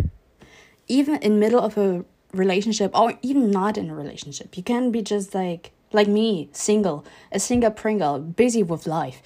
even 0.87 1.17
in 1.17 1.37
middle 1.37 1.59
of 1.59 1.77
a 1.77 2.05
relationship 2.31 2.97
or 2.97 3.19
even 3.21 3.51
not 3.51 3.77
in 3.77 3.89
a 3.89 3.95
relationship, 3.95 4.55
you 4.55 4.63
can 4.63 4.89
be 4.89 5.01
just 5.01 5.35
like 5.35 5.71
like 5.91 6.07
me, 6.07 6.47
single, 6.53 7.03
a 7.29 7.39
single 7.41 7.71
Pringle, 7.71 8.19
busy 8.19 8.63
with 8.63 8.87
life. 8.87 9.21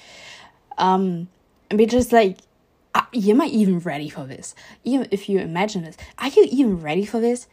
Um, 0.79 1.27
and 1.73 1.89
be 1.89 1.99
like, 2.11 2.37
uh, 2.93 3.01
am 3.15 3.41
I 3.41 3.45
even 3.47 3.79
ready 3.79 4.07
for 4.07 4.27
this? 4.27 4.53
Even 4.83 5.07
if 5.09 5.27
you 5.27 5.39
imagine 5.39 5.83
this, 5.83 5.97
are 6.19 6.27
you 6.27 6.47
even 6.51 6.79
ready 6.79 7.03
for 7.03 7.19
this? 7.19 7.47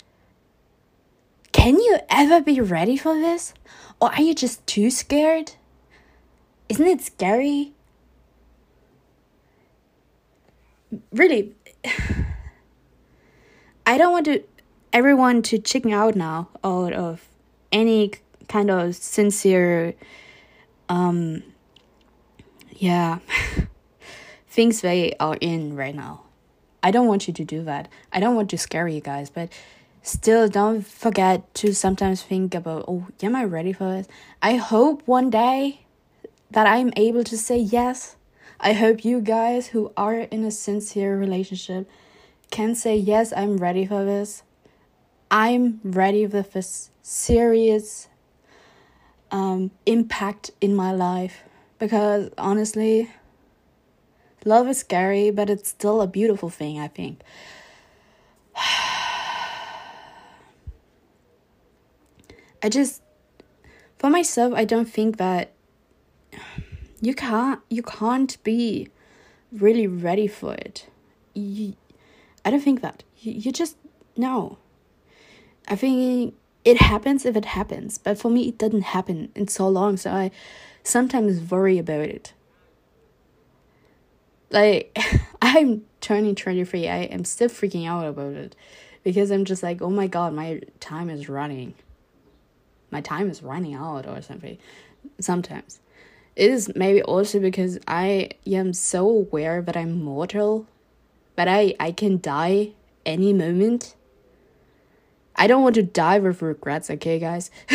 Can 1.53 1.77
you 1.77 1.99
ever 2.11 2.43
be 2.43 2.61
ready 2.61 2.99
for 2.99 3.15
this? 3.15 3.55
Or 3.99 4.13
are 4.13 4.21
you 4.21 4.35
just 4.35 4.67
too 4.67 4.91
scared? 4.91 5.53
Isn't 6.69 6.87
it 6.87 7.01
scary? 7.01 7.73
Really, 11.13 11.55
I 13.87 13.97
don't 13.97 14.13
want 14.13 14.27
to 14.27 14.43
everyone 14.93 15.41
to 15.43 15.59
chicken 15.59 15.93
out 15.93 16.15
now 16.15 16.51
out 16.63 16.93
of 16.93 17.27
any 17.73 18.13
kind 18.49 18.71
of 18.71 18.97
sincere 18.97 19.95
um 20.89 21.45
yeah 22.77 23.21
things 24.51 24.81
they 24.81 25.15
are 25.19 25.39
in 25.41 25.77
right 25.77 25.95
now. 25.95 26.23
I 26.83 26.91
don't 26.91 27.07
want 27.07 27.29
you 27.29 27.35
to 27.35 27.45
do 27.45 27.63
that. 27.65 27.89
I 28.13 28.21
don't 28.21 28.35
want 28.35 28.51
to 28.51 28.59
scare 28.59 28.89
you 28.89 29.01
guys 29.01 29.31
but 29.31 29.49
still 30.03 30.49
don't 30.49 30.87
forget 30.87 31.55
to 31.55 31.75
sometimes 31.75 32.23
think 32.23 32.55
about 32.55 32.85
oh 32.89 33.07
am 33.23 33.37
i 33.37 33.45
ready 33.45 33.73
for 33.73 33.85
this? 33.85 34.09
I 34.43 34.57
hope 34.57 35.03
one 35.07 35.31
day 35.31 35.83
that 36.51 36.67
i'm 36.67 36.93
able 36.97 37.25
to 37.25 37.37
say 37.39 37.59
yes. 37.59 38.17
I 38.59 38.73
hope 38.75 39.05
you 39.05 39.21
guys 39.21 39.69
who 39.69 39.93
are 39.97 40.19
in 40.19 40.45
a 40.45 40.51
sincere 40.51 41.17
relationship 41.17 41.89
can 42.51 42.75
say 42.75 42.97
yes 42.97 43.33
i'm 43.37 43.57
ready 43.59 43.87
for 43.87 44.05
this. 44.05 44.43
I'm 45.31 45.81
ready 45.85 46.27
with 46.27 46.55
this 46.55 46.91
serious 47.03 48.09
um, 49.31 49.71
impact 49.87 50.51
in 50.61 50.75
my 50.75 50.93
life. 50.93 51.45
Because 51.79 52.31
honestly, 52.37 53.11
love 54.45 54.69
is 54.69 54.79
scary, 54.79 55.31
but 55.31 55.51
it's 55.51 55.69
still 55.69 56.01
a 56.01 56.07
beautiful 56.07 56.51
thing, 56.51 56.79
I 56.79 56.89
think. 56.89 57.21
I 62.63 62.69
just, 62.69 63.03
for 63.99 64.11
myself, 64.11 64.53
I 64.55 64.65
don't 64.65 64.89
think 64.89 65.17
that 65.17 65.53
you 67.01 67.15
can't 67.15 67.61
you 67.71 67.83
can't 67.83 68.43
be 68.45 68.89
really 69.53 69.87
ready 69.87 70.27
for 70.27 70.55
it. 70.55 70.87
You, 71.35 71.75
I 72.45 72.51
don't 72.51 72.61
think 72.61 72.83
that 72.83 73.03
you, 73.19 73.33
you 73.33 73.53
just 73.53 73.77
no. 74.17 74.59
I 75.69 75.77
think 75.77 76.35
it 76.65 76.81
happens 76.81 77.25
if 77.25 77.37
it 77.37 77.47
happens. 77.47 77.99
But 77.99 78.19
for 78.19 78.31
me, 78.31 78.49
it 78.49 78.59
didn't 78.59 78.83
happen 78.83 79.31
in 79.35 79.49
so 79.49 79.69
long, 79.69 79.97
so 79.97 80.11
I 80.11 80.31
sometimes 80.83 81.51
worry 81.51 81.79
about 81.79 82.01
it. 82.01 82.33
Like, 84.51 84.97
I'm 85.43 85.85
turning 86.01 86.35
23, 86.35 86.89
I 86.89 86.97
am 87.05 87.25
still 87.25 87.49
freaking 87.49 87.89
out 87.89 88.07
about 88.07 88.33
it 88.33 88.57
because 89.05 89.31
I'm 89.31 89.45
just 89.45 89.63
like, 89.63 89.81
oh 89.81 89.91
my 89.91 90.07
god, 90.07 90.35
my 90.35 90.61
time 90.81 91.11
is 91.11 91.29
running. 91.29 91.75
My 92.91 93.01
time 93.01 93.31
is 93.31 93.43
running 93.43 93.75
out 93.75 94.07
or 94.07 94.21
something. 94.23 94.59
Sometimes. 95.21 95.81
It 96.37 96.51
is 96.51 96.73
maybe 96.75 97.03
also 97.03 97.41
because 97.41 97.79
I 97.87 98.31
am 98.47 98.73
so 98.73 99.09
aware 99.09 99.63
that 99.63 99.77
I'm 99.77 100.03
mortal, 100.03 100.67
but 101.37 101.49
I, 101.49 101.75
I 101.79 101.93
can 101.93 102.21
die 102.21 102.73
any 103.07 103.33
moment 103.33 103.95
I 105.41 105.47
don't 105.47 105.63
want 105.63 105.75
to 105.77 105.83
die 105.83 106.19
with 106.19 106.43
regrets, 106.43 106.91
okay, 106.91 107.19
guys? 107.19 107.51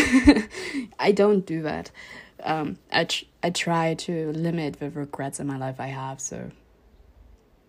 I 1.00 1.12
don't 1.12 1.48
do 1.48 1.64
that. 1.64 1.90
Um, 2.44 2.78
I, 2.92 3.06
tr- 3.06 3.26
I 3.42 3.50
try 3.50 3.96
to 3.96 4.32
limit 4.34 4.80
the 4.80 4.92
regrets 4.92 5.40
in 5.40 5.48
my 5.48 5.58
life 5.58 5.80
I 5.80 5.88
have, 5.88 6.22
so 6.22 6.52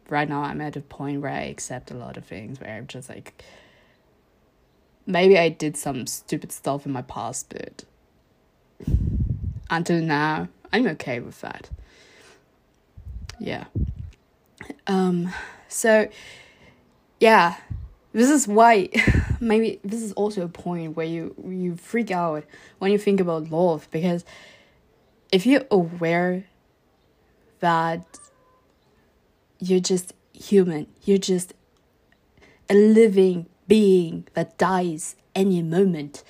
right 0.08 0.28
now 0.28 0.42
I'm 0.42 0.60
at 0.60 0.76
a 0.76 0.80
point 0.80 1.20
where 1.20 1.30
I 1.30 1.42
accept 1.42 1.90
a 1.90 1.94
lot 1.94 2.16
of 2.16 2.24
things 2.24 2.60
where 2.60 2.70
I'm 2.70 2.86
just 2.86 3.08
like, 3.08 3.42
maybe 5.06 5.38
I 5.38 5.48
did 5.48 5.76
some 5.76 6.06
stupid 6.06 6.52
stuff 6.52 6.86
in 6.86 6.92
my 6.92 7.02
past, 7.02 7.48
but 7.48 7.84
until 9.70 10.00
now, 10.00 10.48
I'm 10.72 10.86
okay 10.88 11.20
with 11.20 11.40
that. 11.40 11.70
Yeah. 13.38 13.64
Um, 14.86 15.32
so, 15.68 16.08
yeah, 17.20 17.56
this 18.12 18.30
is 18.30 18.48
why 18.48 18.88
maybe 19.40 19.80
this 19.84 20.02
is 20.02 20.12
also 20.12 20.42
a 20.42 20.48
point 20.48 20.96
where 20.96 21.06
you 21.06 21.34
you 21.46 21.76
freak 21.76 22.10
out 22.10 22.44
when 22.78 22.90
you 22.90 22.98
think 22.98 23.20
about 23.20 23.50
love 23.50 23.88
because 23.90 24.24
if 25.30 25.44
you're 25.44 25.66
aware 25.70 26.44
that 27.60 28.18
you're 29.58 29.80
just 29.80 30.12
human 30.32 30.86
you're 31.04 31.18
just 31.18 31.54
a 32.68 32.74
living 32.74 33.46
being 33.66 34.26
that 34.34 34.56
dies 34.58 35.16
any 35.34 35.62
moment 35.62 36.22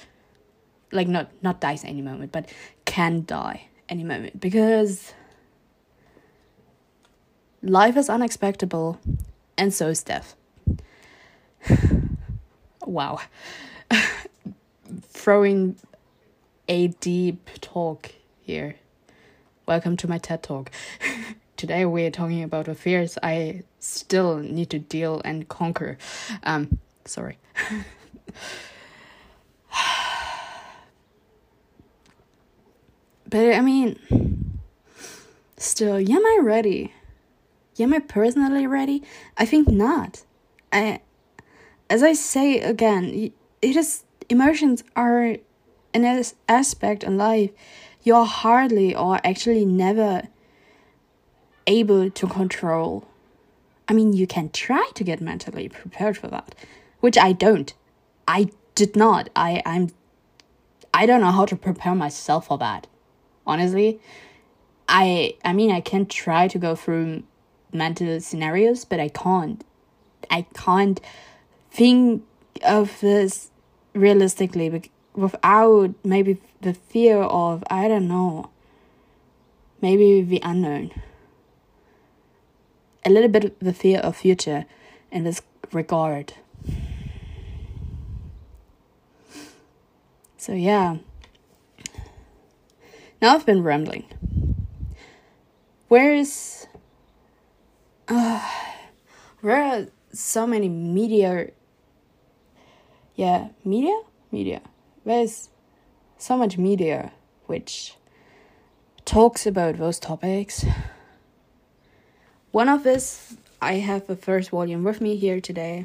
like 0.93 1.09
not 1.09 1.31
not 1.43 1.61
dies 1.61 1.85
any 1.85 2.03
moment 2.03 2.31
but 2.31 2.49
can 2.85 3.25
die 3.27 3.67
any 3.89 4.05
moment 4.05 4.41
because 4.41 5.13
life 7.63 7.97
is 7.97 8.09
unexpected 8.09 8.73
and 9.59 9.73
so 9.73 9.89
is 9.89 10.03
death. 10.03 10.37
wow. 12.87 13.21
Throwing 15.03 15.77
a 16.69 16.89
deep 16.89 17.49
talk 17.61 18.13
here. 18.41 18.77
Welcome 19.67 19.97
to 19.99 20.09
my 20.09 20.19
TED 20.19 20.43
Talk. 20.43 20.71
Today 21.57 21.85
we're 21.87 22.11
talking 22.11 22.43
about 22.43 22.67
the 22.67 22.75
fears 22.75 23.17
I 23.23 23.63
still 23.81 24.37
need 24.37 24.69
to 24.71 24.79
deal 24.79 25.23
and 25.25 25.49
conquer. 25.49 25.97
Um, 26.43 26.79
sorry. 27.07 27.39
but 33.29 33.55
I 33.55 33.63
mean, 33.63 34.59
still, 35.57 35.97
am 35.97 36.27
I 36.27 36.41
ready? 36.43 36.93
Am 37.79 37.95
I 37.95 38.01
personally 38.01 38.67
ready? 38.67 39.03
I 39.39 39.47
think 39.47 39.69
not. 39.69 40.25
I, 40.71 41.01
as 41.89 42.03
I 42.03 42.13
say 42.13 42.61
again, 42.61 43.33
it 43.63 43.77
is 43.77 44.05
emotions 44.29 44.85
are 44.95 45.37
an 45.95 46.25
aspect 46.49 47.03
in 47.03 47.17
life 47.17 47.51
you're 48.03 48.25
hardly 48.27 48.95
or 48.95 49.19
actually 49.25 49.65
never 49.65 50.29
able 51.67 52.11
to 52.11 52.27
control. 52.27 53.07
I 53.89 53.93
mean, 53.93 54.13
you 54.13 54.27
can 54.27 54.51
try 54.51 54.91
to 54.95 55.05
get 55.05 55.21
mentally 55.21 55.69
prepared 55.69 56.17
for 56.17 56.29
that, 56.29 56.55
which 57.01 57.17
I 57.19 57.33
don't. 57.33 57.73
I 58.27 58.51
did 58.75 58.97
not. 58.97 59.31
I 59.37 59.63
I'm 59.65 59.91
I 60.95 61.07
don't 61.07 61.21
know 61.21 61.31
how 61.31 61.47
to 61.47 61.57
prepare 61.57 61.95
myself 61.95 62.47
for 62.47 62.59
that. 62.59 62.87
Honestly, 63.47 64.01
I 64.89 65.35
I 65.45 65.53
mean, 65.53 65.71
I 65.71 65.81
can 65.81 66.07
try 66.07 66.49
to 66.49 66.59
go 66.59 66.75
through 66.75 67.23
mental 67.73 68.21
scenarios, 68.21 68.85
but 68.85 69.01
I 69.01 69.09
can't. 69.09 69.65
I 70.31 70.47
can't 70.55 71.01
think 71.71 72.25
of 72.65 73.01
this 73.01 73.51
realistically 73.95 74.91
without 75.15 75.95
maybe 76.05 76.41
the 76.61 76.75
fear 76.75 77.19
of 77.19 77.65
I 77.71 77.89
don't 77.89 78.09
know, 78.09 78.51
maybe 79.81 80.23
the 80.23 80.41
unknown. 80.43 80.93
A 83.07 83.11
little 83.11 83.31
bit 83.31 83.45
of 83.45 83.53
the 83.61 83.73
fear 83.73 84.01
of 84.01 84.17
future 84.17 84.67
in 85.11 85.25
this 85.25 85.41
regard. 85.73 86.35
So 90.37 90.53
yeah. 90.53 90.97
Now 93.23 93.35
I've 93.35 93.47
been 93.47 93.63
rambling. 93.63 94.05
Where 95.89 96.13
is 96.13 96.67
uh, 98.09 98.41
where 99.41 99.63
are 99.63 99.87
so 100.13 100.47
many 100.47 100.69
media 100.69 101.51
yeah, 103.17 103.49
media? 103.65 103.99
Media. 104.31 104.61
There's 105.05 105.49
so 106.19 106.37
much 106.37 106.59
media 106.59 107.13
which 107.47 107.95
talks 109.07 109.47
about 109.47 109.79
those 109.79 109.99
topics. 109.99 110.67
One 112.57 112.71
of 112.71 112.85
this, 112.85 113.37
I 113.61 113.75
have 113.75 114.07
the 114.07 114.17
first 114.17 114.49
volume 114.49 114.83
with 114.83 115.03
me 115.03 115.17
here 115.17 115.43
today. 115.43 115.85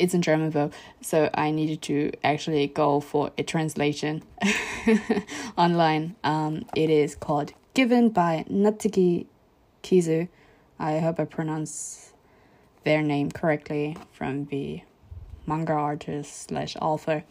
It's 0.00 0.12
in 0.12 0.20
German 0.20 0.50
though, 0.50 0.72
so 1.00 1.30
I 1.32 1.52
needed 1.52 1.80
to 1.82 2.10
actually 2.24 2.66
go 2.66 2.98
for 2.98 3.30
a 3.38 3.44
translation 3.44 4.24
online. 5.56 6.16
Um, 6.24 6.64
it 6.74 6.90
is 6.90 7.14
called 7.14 7.52
Given 7.72 8.08
by 8.08 8.44
Natsuki 8.50 9.26
Kizu. 9.84 10.26
I 10.80 10.98
hope 10.98 11.20
I 11.20 11.24
pronounce 11.24 12.12
their 12.82 13.00
name 13.00 13.30
correctly 13.30 13.96
from 14.10 14.46
the 14.46 14.82
manga 15.46 15.74
artist 15.74 16.48
slash 16.48 16.74
author 16.82 17.22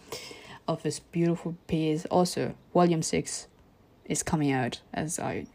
of 0.65 0.81
this 0.81 0.99
beautiful 0.99 1.57
piece. 1.67 2.05
Also, 2.05 2.55
volume 2.73 3.01
six 3.01 3.47
is 4.05 4.23
coming 4.23 4.53
out 4.53 4.79
as 4.93 5.19
I, 5.19 5.45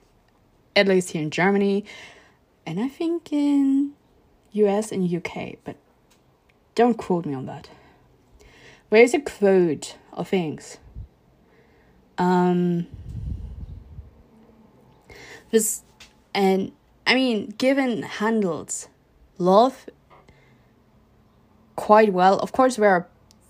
at 0.77 0.87
least 0.87 1.13
here 1.13 1.23
in 1.23 1.31
Germany, 1.31 1.87
and 2.69 2.79
I 2.79 2.87
think 2.87 3.33
in 3.33 3.93
US 4.53 4.93
and 4.93 5.11
UK, 5.11 5.57
but 5.65 5.77
don't 6.75 6.99
quote 6.99 7.25
me 7.25 7.33
on 7.33 7.47
that. 7.47 7.71
Where 8.91 9.01
is 9.01 9.15
a 9.15 9.21
quote 9.21 9.97
of 10.13 10.29
things? 10.29 10.77
Um, 12.19 12.87
this, 15.51 15.83
and 16.35 16.73
I 17.07 17.15
mean, 17.15 17.55
given 17.57 18.03
handles 18.03 18.89
love 19.39 19.89
quite 21.75 22.13
well. 22.13 22.39
Of 22.41 22.53
course, 22.53 22.77
there 22.77 22.91
are 22.91 23.09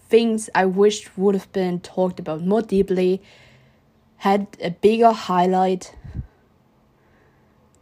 things 0.09 0.49
I 0.55 0.65
wished 0.65 1.19
would 1.19 1.35
have 1.35 1.51
been 1.51 1.81
talked 1.81 2.21
about 2.21 2.43
more 2.43 2.63
deeply, 2.63 3.21
had 4.19 4.47
a 4.63 4.71
bigger 4.71 5.11
highlight, 5.11 5.93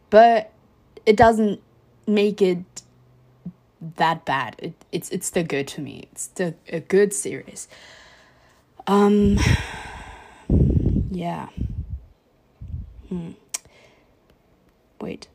but 0.08 0.50
it 1.06 1.16
doesn't 1.16 1.62
make 2.06 2.42
it 2.42 2.82
that 3.96 4.24
bad. 4.24 4.56
It, 4.58 4.74
it's 4.92 5.10
it's 5.10 5.26
still 5.26 5.44
good 5.44 5.68
to 5.68 5.80
me. 5.80 6.08
It's 6.10 6.22
still 6.22 6.54
a 6.68 6.80
good 6.80 7.14
series. 7.14 7.68
Um, 8.86 9.38
yeah. 11.10 11.48
Hmm. 13.08 13.32
Wait. 15.00 15.28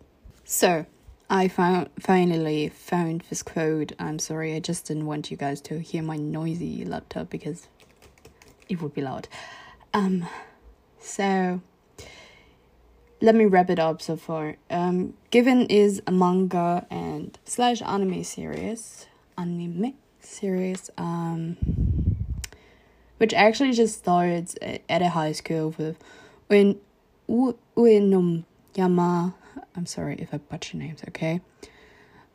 So, 0.43 0.85
I 1.29 1.47
found 1.47 1.89
finally 1.99 2.69
found 2.69 3.23
this 3.29 3.41
quote. 3.41 3.93
I'm 3.97 4.19
sorry, 4.19 4.53
I 4.53 4.59
just 4.59 4.87
didn't 4.87 5.05
want 5.05 5.31
you 5.31 5.37
guys 5.37 5.61
to 5.61 5.79
hear 5.79 6.03
my 6.03 6.17
noisy 6.17 6.83
laptop 6.83 7.29
because 7.29 7.67
it 8.67 8.81
would 8.81 8.93
be 8.93 9.01
loud. 9.01 9.27
Um, 9.93 10.27
so 10.99 11.61
let 13.21 13.35
me 13.35 13.45
wrap 13.45 13.69
it 13.69 13.79
up 13.79 14.01
so 14.01 14.17
far. 14.17 14.55
Um, 14.69 15.13
Given 15.29 15.67
is 15.67 16.01
a 16.07 16.11
manga 16.11 16.85
and 16.89 17.37
slash 17.45 17.81
anime 17.81 18.23
series, 18.23 19.05
anime 19.37 19.93
series, 20.19 20.89
um, 20.97 21.57
which 23.17 23.33
actually 23.33 23.73
just 23.73 23.97
starts 23.97 24.55
at 24.61 25.01
a 25.01 25.09
high 25.09 25.31
school 25.31 25.73
with 25.77 25.97
when 26.47 26.79
Uenum 27.29 28.43
Yama 28.75 29.35
I'm 29.75 29.85
sorry 29.85 30.15
if 30.19 30.33
I 30.33 30.37
butcher 30.37 30.77
names, 30.77 31.01
okay? 31.09 31.41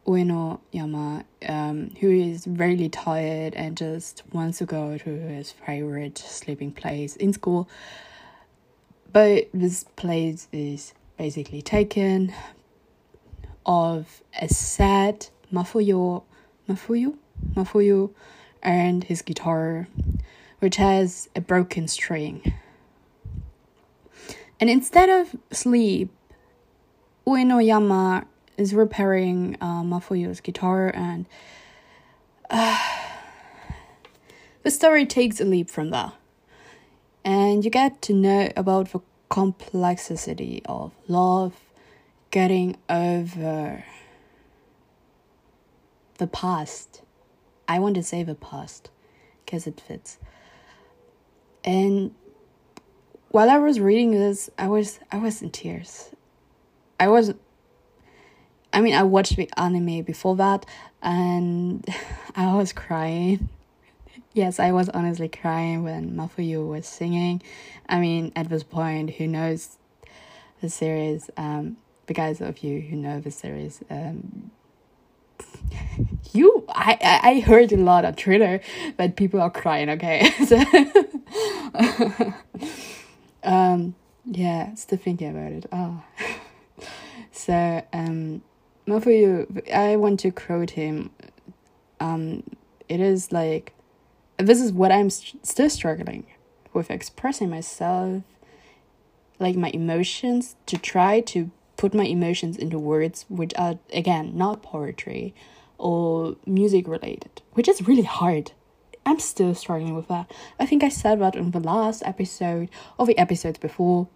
Ueno 0.07 0.61
Yama, 0.72 1.25
um, 1.49 1.90
who 2.01 2.11
is 2.11 2.46
really 2.46 2.88
tired 2.88 3.55
and 3.55 3.77
just 3.77 4.22
wants 4.33 4.59
to 4.59 4.66
go 4.66 4.96
to 4.96 5.11
his 5.11 5.51
favorite 5.51 6.18
sleeping 6.18 6.72
place 6.72 7.16
in 7.16 7.33
school. 7.33 7.68
But 9.16 9.48
this 9.55 9.85
place 9.96 10.46
is 10.52 10.92
basically 11.16 11.62
taken 11.62 12.35
of 13.64 14.22
a 14.38 14.46
sad 14.46 15.29
Mafuyo, 15.50 16.24
Mafuyu, 16.68 17.16
Mafuyu, 17.55 18.12
and 18.62 19.02
his 19.02 19.22
guitar, 19.22 19.88
which 20.59 20.76
has 20.76 21.31
a 21.35 21.40
broken 21.40 21.88
string. 21.88 22.52
And 24.61 24.68
instead 24.68 25.09
of 25.09 25.35
sleep, 25.50 26.11
Uenoyama 27.26 28.26
is 28.59 28.74
repairing 28.74 29.57
uh, 29.62 29.81
Mafuyu's 29.81 30.42
guitar, 30.42 30.90
and 30.94 31.24
uh, 32.50 32.79
the 34.62 34.70
story 34.70 35.07
takes 35.07 35.40
a 35.40 35.46
leap 35.46 35.70
from 35.70 35.88
that. 35.88 36.12
And 37.26 37.64
you 37.64 37.72
get 37.72 38.02
to 38.02 38.14
know 38.14 38.52
about 38.56 38.92
the 38.92 39.00
complexity 39.28 40.62
of 40.64 40.92
love, 41.08 41.54
getting 42.30 42.76
over 42.88 43.84
the 46.18 46.26
past. 46.28 47.02
I 47.66 47.80
want 47.80 47.96
to 47.96 48.04
say 48.04 48.22
the 48.22 48.36
past 48.36 48.90
because 49.44 49.66
it 49.66 49.80
fits. 49.80 50.20
And 51.64 52.14
while 53.30 53.50
I 53.50 53.58
was 53.58 53.80
reading 53.80 54.12
this, 54.12 54.48
I 54.56 54.68
was 54.68 55.00
I 55.10 55.18
was 55.18 55.42
in 55.42 55.50
tears. 55.50 56.10
I 57.00 57.08
was 57.08 57.34
I 58.72 58.80
mean 58.80 58.94
I 58.94 59.02
watched 59.02 59.34
the 59.34 59.50
anime 59.56 60.02
before 60.02 60.36
that 60.36 60.64
and 61.02 61.84
I 62.36 62.54
was 62.54 62.72
crying. 62.72 63.48
Yes, 64.37 64.61
I 64.61 64.70
was 64.72 64.88
honestly 64.90 65.29
crying 65.29 65.83
when 65.83 66.12
Mafuyu 66.12 66.68
was 66.68 66.87
singing. 66.87 67.42
I 67.88 67.99
mean 67.99 68.33
at 68.37 68.49
this 68.49 68.62
point 68.62 69.11
who 69.11 69.27
knows 69.27 69.77
the 70.61 70.68
series, 70.68 71.31
um 71.37 71.79
the 72.07 72.14
guys 72.14 72.40
of 72.40 72.59
you 72.59 72.81
who 72.81 72.96
know 72.96 73.20
the 73.20 73.31
series, 73.31 73.83
um 73.90 74.51
you 76.33 76.64
I, 76.68 77.20
I 77.22 77.40
heard 77.40 77.72
a 77.72 77.77
lot 77.77 78.05
on 78.05 78.14
Twitter 78.14 78.61
that 78.99 79.16
people 79.16 79.40
are 79.40 79.51
crying, 79.51 79.90
okay? 79.90 80.31
so, 80.46 80.62
um 83.42 83.94
yeah, 84.27 84.75
still 84.75 84.99
thinking 84.99 85.31
about 85.31 85.53
it. 85.53 85.66
Ah. 85.72 86.05
so, 87.33 87.83
um, 87.92 88.42
you, 88.87 89.62
I 89.72 89.96
want 89.96 90.20
to 90.20 90.33
quote 90.33 90.70
him. 90.70 91.11
Um, 92.01 92.42
it 92.88 93.01
is 93.01 93.31
like, 93.33 93.72
this 94.38 94.61
is 94.61 94.72
what 94.72 94.92
I'm 94.92 95.11
st- 95.11 95.46
still 95.46 95.70
struggling 95.70 96.27
with 96.72 96.90
expressing 96.90 97.51
myself, 97.51 98.22
like 99.38 99.57
my 99.57 99.70
emotions, 99.70 100.57
to 100.66 100.77
try 100.79 101.20
to 101.20 101.51
put 101.77 101.94
my 101.94 102.05
emotions 102.05 102.57
into 102.57 102.79
words 102.79 103.27
which 103.29 103.53
are, 103.57 103.79
again, 103.92 104.37
not 104.37 104.62
poetry 104.62 105.35
or 105.79 106.37
music 106.46 106.88
related, 106.88 107.42
which 107.53 107.68
is 107.68 107.87
really 107.87 108.03
hard. 108.03 108.53
I'm 109.05 109.20
still 109.20 109.55
struggling 109.55 109.94
with 109.94 110.09
that. 110.09 110.31
I 110.59 110.66
think 110.66 110.83
I 110.83 110.88
said 110.88 111.20
that 111.20 111.37
in 111.37 111.53
the 111.53 111.61
last 111.61 112.03
episode 112.05 112.70
or 112.99 113.07
the 113.07 113.16
episodes 113.18 113.59
before. 113.59 114.09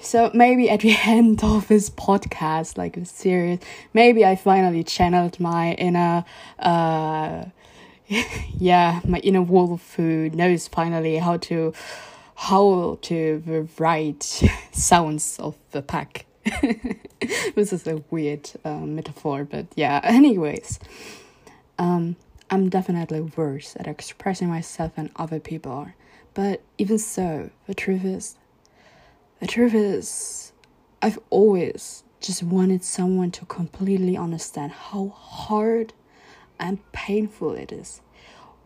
So 0.00 0.30
maybe 0.34 0.68
at 0.68 0.80
the 0.80 0.96
end 1.04 1.42
of 1.44 1.68
this 1.68 1.90
podcast, 1.90 2.76
like 2.76 2.96
a 2.96 3.04
series, 3.04 3.60
maybe 3.94 4.24
I 4.24 4.36
finally 4.36 4.82
channeled 4.84 5.38
my 5.40 5.72
inner, 5.74 6.24
uh, 6.58 7.46
yeah, 8.58 9.00
my 9.06 9.18
inner 9.18 9.42
wolf 9.42 9.94
who 9.94 10.30
knows 10.30 10.66
finally 10.66 11.16
how 11.16 11.36
to 11.36 11.72
howl 12.34 12.96
to 12.96 13.42
the 13.46 13.68
right 13.78 14.22
sounds 14.72 15.38
of 15.38 15.56
the 15.70 15.80
pack. 15.80 16.26
this 17.54 17.72
is 17.72 17.86
a 17.86 18.02
weird 18.10 18.50
uh, 18.64 18.80
metaphor, 18.80 19.44
but 19.44 19.66
yeah. 19.76 20.00
Anyways, 20.02 20.80
um, 21.78 22.16
I'm 22.50 22.68
definitely 22.68 23.20
worse 23.20 23.76
at 23.78 23.86
expressing 23.86 24.48
myself 24.48 24.96
than 24.96 25.10
other 25.14 25.38
people 25.38 25.70
are. 25.70 25.94
But 26.34 26.62
even 26.78 26.98
so, 26.98 27.50
the 27.66 27.74
truth 27.74 28.04
is, 28.04 28.36
the 29.38 29.46
truth 29.46 29.74
is, 29.74 30.52
I've 31.00 31.18
always 31.30 32.02
just 32.20 32.42
wanted 32.42 32.82
someone 32.82 33.30
to 33.32 33.44
completely 33.44 34.16
understand 34.16 34.72
how 34.72 35.08
hard 35.08 35.92
and 36.60 36.78
painful 36.92 37.54
it 37.54 37.72
is. 37.72 38.00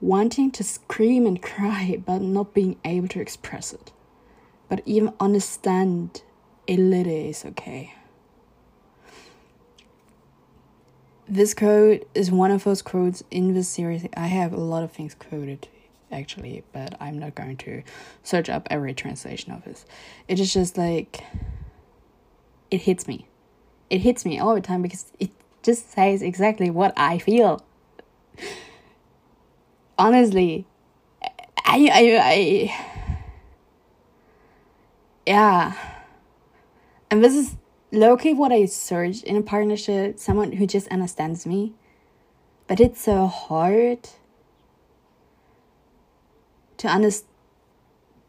Wanting 0.00 0.50
to 0.50 0.64
scream 0.64 1.24
and 1.26 1.40
cry, 1.50 2.02
but 2.04 2.20
not 2.20 2.52
being 2.52 2.76
able 2.84 3.08
to 3.08 3.20
express 3.20 3.72
it. 3.72 3.92
But 4.68 4.82
even 4.84 5.14
understand 5.20 6.22
a 6.68 6.76
little 6.76 7.12
is 7.12 7.44
okay. 7.44 7.94
This 11.26 11.54
quote 11.54 12.06
is 12.14 12.30
one 12.30 12.50
of 12.50 12.64
those 12.64 12.82
quotes 12.82 13.22
in 13.30 13.54
this 13.54 13.68
series. 13.68 14.06
I 14.14 14.26
have 14.26 14.52
a 14.52 14.60
lot 14.60 14.82
of 14.82 14.92
things 14.92 15.14
quoted 15.14 15.68
actually, 16.12 16.62
but 16.72 16.94
I'm 17.00 17.18
not 17.18 17.34
going 17.34 17.56
to 17.58 17.82
search 18.22 18.48
up 18.48 18.68
every 18.70 18.94
translation 18.94 19.52
of 19.52 19.64
this. 19.64 19.84
It 20.28 20.38
is 20.38 20.52
just 20.52 20.76
like 20.78 21.22
it 22.70 22.82
hits 22.82 23.06
me. 23.06 23.26
It 23.90 24.00
hits 24.00 24.24
me 24.24 24.38
all 24.38 24.54
the 24.54 24.60
time 24.60 24.82
because 24.82 25.12
it 25.18 25.30
just 25.62 25.90
says 25.90 26.22
exactly 26.22 26.70
what 26.70 26.92
I 26.96 27.18
feel. 27.18 27.64
Honestly, 29.98 30.66
I 31.64 31.88
I 31.92 32.18
I 32.22 32.94
yeah. 35.26 35.72
And 37.10 37.22
this 37.22 37.34
is 37.34 37.56
low-key 37.92 38.34
what 38.34 38.52
I 38.52 38.66
search 38.66 39.22
in 39.22 39.36
a 39.36 39.42
partnership, 39.42 40.18
someone 40.18 40.52
who 40.52 40.66
just 40.66 40.88
understands 40.88 41.46
me. 41.46 41.74
But 42.66 42.80
it's 42.80 43.02
so 43.02 43.26
hard 43.26 44.08
to 46.78 46.88
understand. 46.88 47.30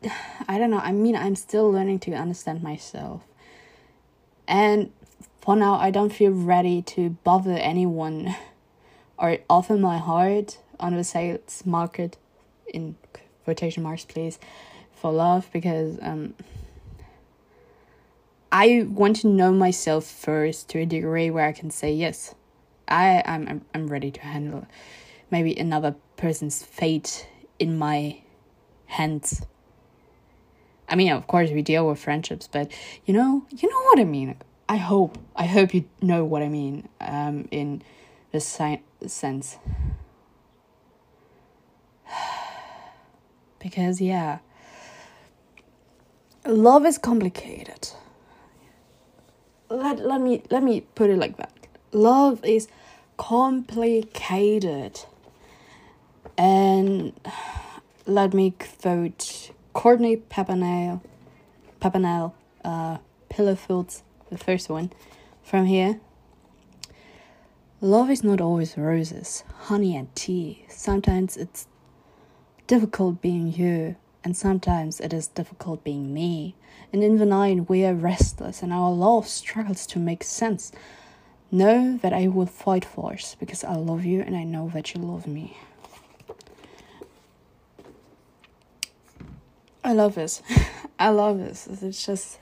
I 0.48 0.58
don't 0.58 0.70
know. 0.70 0.80
I 0.80 0.92
mean, 0.92 1.16
I'm 1.16 1.36
still 1.36 1.72
learning 1.72 2.00
to 2.00 2.14
understand 2.14 2.62
myself. 2.62 3.24
And 4.48 4.92
for 5.42 5.56
now, 5.56 5.76
I 5.76 5.90
don't 5.90 6.14
feel 6.14 6.32
ready 6.32 6.82
to 6.84 7.12
bother 7.24 7.54
anyone 7.54 8.36
or 9.18 9.38
offer 9.50 9.78
my 9.78 9.98
heart 9.98 10.60
on 10.80 10.96
the 10.96 11.04
sales 11.04 11.64
market, 11.66 12.18
in 12.68 12.96
quotation 13.44 13.84
marks, 13.84 14.06
please, 14.06 14.40
for 14.94 15.12
love 15.12 15.48
because 15.54 15.98
um, 16.02 16.34
I 18.52 18.86
want 18.88 19.18
to 19.18 19.28
know 19.28 19.52
myself 19.52 20.06
first 20.06 20.70
to 20.70 20.80
a 20.80 20.86
degree 20.86 21.30
where 21.30 21.46
I 21.46 21.52
can 21.52 21.70
say 21.70 21.94
yes, 21.94 22.36
I 22.88 23.24
I'm 23.26 23.66
I'm, 23.74 23.88
ready 23.88 24.12
to 24.12 24.22
handle 24.22 24.66
maybe 25.32 25.56
another 25.58 25.96
person's 26.18 26.64
fate 26.64 27.28
in 27.60 27.78
my 27.78 28.22
hands. 28.86 29.46
I 30.88 30.96
mean, 30.96 31.12
of 31.12 31.28
course, 31.28 31.50
we 31.50 31.62
deal 31.62 31.88
with 31.88 32.00
friendships, 32.00 32.48
but 32.48 32.72
you 33.06 33.14
know, 33.14 33.46
you 33.50 33.70
know 33.70 33.82
what 33.86 34.00
I 34.00 34.04
mean. 34.04 34.36
I 34.68 34.78
hope, 34.78 35.18
I 35.36 35.46
hope 35.46 35.74
you 35.74 35.86
know 36.02 36.24
what 36.24 36.42
I 36.42 36.48
mean. 36.48 36.88
Um, 37.02 37.48
in 37.52 37.82
the 38.32 38.40
si- 38.40 38.82
sense, 39.12 39.58
because 43.60 44.02
yeah, 44.02 44.40
love 46.46 46.86
is 46.86 46.98
complicated. 46.98 47.90
Let, 49.70 50.00
let 50.00 50.22
me 50.22 50.44
let 50.52 50.64
me 50.64 50.82
put 50.82 51.10
it 51.10 51.18
like 51.18 51.38
that. 51.38 51.52
Love 51.92 52.44
is 52.46 52.68
complicated. 53.18 55.02
And 56.38 57.14
let 58.06 58.34
me 58.34 58.54
quote 58.82 59.52
Courtney 59.74 60.18
Peppernell 60.18 61.02
Peppernell 61.82 62.34
uh 62.64 62.98
Fields, 63.58 64.02
the 64.30 64.38
first 64.38 64.70
one 64.70 64.92
from 65.44 65.66
here 65.66 66.00
love 67.86 68.10
is 68.10 68.24
not 68.24 68.42
always 68.42 68.78
roses 68.78 69.44
honey 69.68 69.96
and 69.96 70.14
tea 70.16 70.66
sometimes 70.70 71.38
it's 71.38 71.68
difficult 72.68 73.22
being 73.22 73.54
you 73.54 73.96
and 74.26 74.36
sometimes 74.36 75.00
it 75.00 75.14
is 75.14 75.28
difficult 75.28 75.84
being 75.84 76.12
me. 76.12 76.56
And 76.92 77.04
in 77.04 77.18
the 77.18 77.28
night 77.28 77.70
we 77.70 77.86
are 77.86 77.94
restless, 77.94 78.64
and 78.64 78.74
our 78.74 78.92
love 78.92 79.28
struggles 79.28 79.86
to 79.88 80.00
make 80.00 80.24
sense. 80.24 80.72
Know 81.52 81.98
that 81.98 82.12
I 82.12 82.28
will 82.28 82.48
fight 82.48 82.84
for 82.84 83.14
us 83.14 83.36
because 83.40 83.64
I 83.64 83.76
love 83.76 84.04
you 84.04 84.22
and 84.22 84.36
I 84.36 84.44
know 84.44 84.72
that 84.74 84.96
you 84.96 85.02
love 85.02 85.28
me. 85.28 85.56
I 89.84 89.94
love 89.94 90.16
this. 90.16 90.42
I 91.00 91.10
love 91.10 91.38
this. 91.38 91.68
It's 91.68 92.04
just. 92.04 92.40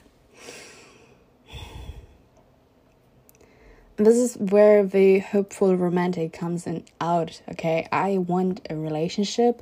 This 3.96 4.18
is 4.18 4.36
where 4.36 4.86
the 4.86 5.20
hopeful 5.20 5.76
romantic 5.76 6.34
comes 6.34 6.66
in 6.66 6.84
out. 7.00 7.42
Okay, 7.52 7.88
I 7.92 8.18
want 8.18 8.66
a 8.70 8.76
relationship. 8.76 9.62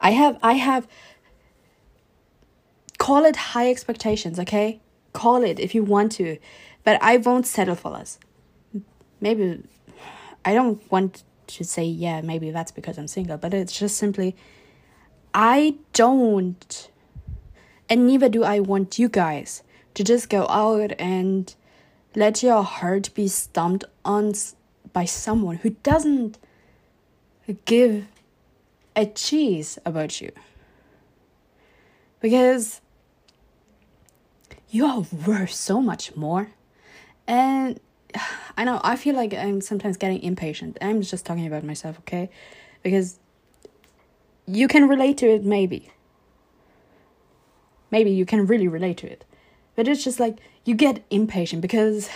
I 0.00 0.10
have 0.10 0.38
I 0.42 0.54
have 0.54 0.88
Call 3.02 3.24
it 3.24 3.34
high 3.34 3.68
expectations, 3.68 4.38
okay? 4.38 4.80
Call 5.12 5.42
it 5.42 5.58
if 5.58 5.74
you 5.74 5.82
want 5.82 6.12
to, 6.12 6.38
but 6.84 7.02
I 7.02 7.16
won't 7.16 7.48
settle 7.48 7.74
for 7.74 7.90
less. 7.90 8.16
Maybe 9.20 9.60
I 10.44 10.54
don't 10.54 10.80
want 10.88 11.24
to 11.48 11.64
say, 11.64 11.84
yeah, 11.84 12.20
maybe 12.20 12.52
that's 12.52 12.70
because 12.70 12.98
I'm 12.98 13.08
single, 13.08 13.38
but 13.38 13.52
it's 13.54 13.76
just 13.76 13.96
simply 13.96 14.36
I 15.34 15.78
don't, 15.92 16.90
and 17.88 18.06
neither 18.06 18.28
do 18.28 18.44
I 18.44 18.60
want 18.60 19.00
you 19.00 19.08
guys 19.08 19.64
to 19.94 20.04
just 20.04 20.30
go 20.30 20.46
out 20.46 20.92
and 21.00 21.52
let 22.14 22.42
your 22.42 22.62
heart 22.62 23.10
be 23.14 23.28
stumped 23.28 23.84
on 24.04 24.34
by 24.92 25.04
someone 25.04 25.56
who 25.56 25.70
doesn't 25.82 26.38
give 27.64 28.06
a 28.94 29.06
cheese 29.06 29.78
about 29.84 30.20
you. 30.20 30.30
Because 32.20 32.80
you 34.70 34.86
are 34.86 35.04
worth 35.26 35.52
so 35.52 35.80
much 35.80 36.14
more. 36.16 36.50
And 37.26 37.80
I 38.56 38.64
know, 38.64 38.80
I 38.84 38.96
feel 38.96 39.14
like 39.14 39.34
I'm 39.34 39.60
sometimes 39.60 39.96
getting 39.96 40.22
impatient. 40.22 40.78
I'm 40.80 41.02
just 41.02 41.24
talking 41.24 41.46
about 41.46 41.64
myself, 41.64 41.98
okay? 42.00 42.30
Because 42.82 43.18
you 44.46 44.68
can 44.68 44.88
relate 44.88 45.18
to 45.18 45.26
it, 45.26 45.44
maybe. 45.44 45.90
Maybe 47.90 48.10
you 48.10 48.26
can 48.26 48.46
really 48.46 48.68
relate 48.68 48.98
to 48.98 49.06
it. 49.10 49.24
But 49.76 49.88
it's 49.88 50.04
just 50.04 50.20
like 50.20 50.38
you 50.64 50.74
get 50.74 51.04
impatient 51.10 51.62
because, 51.62 52.08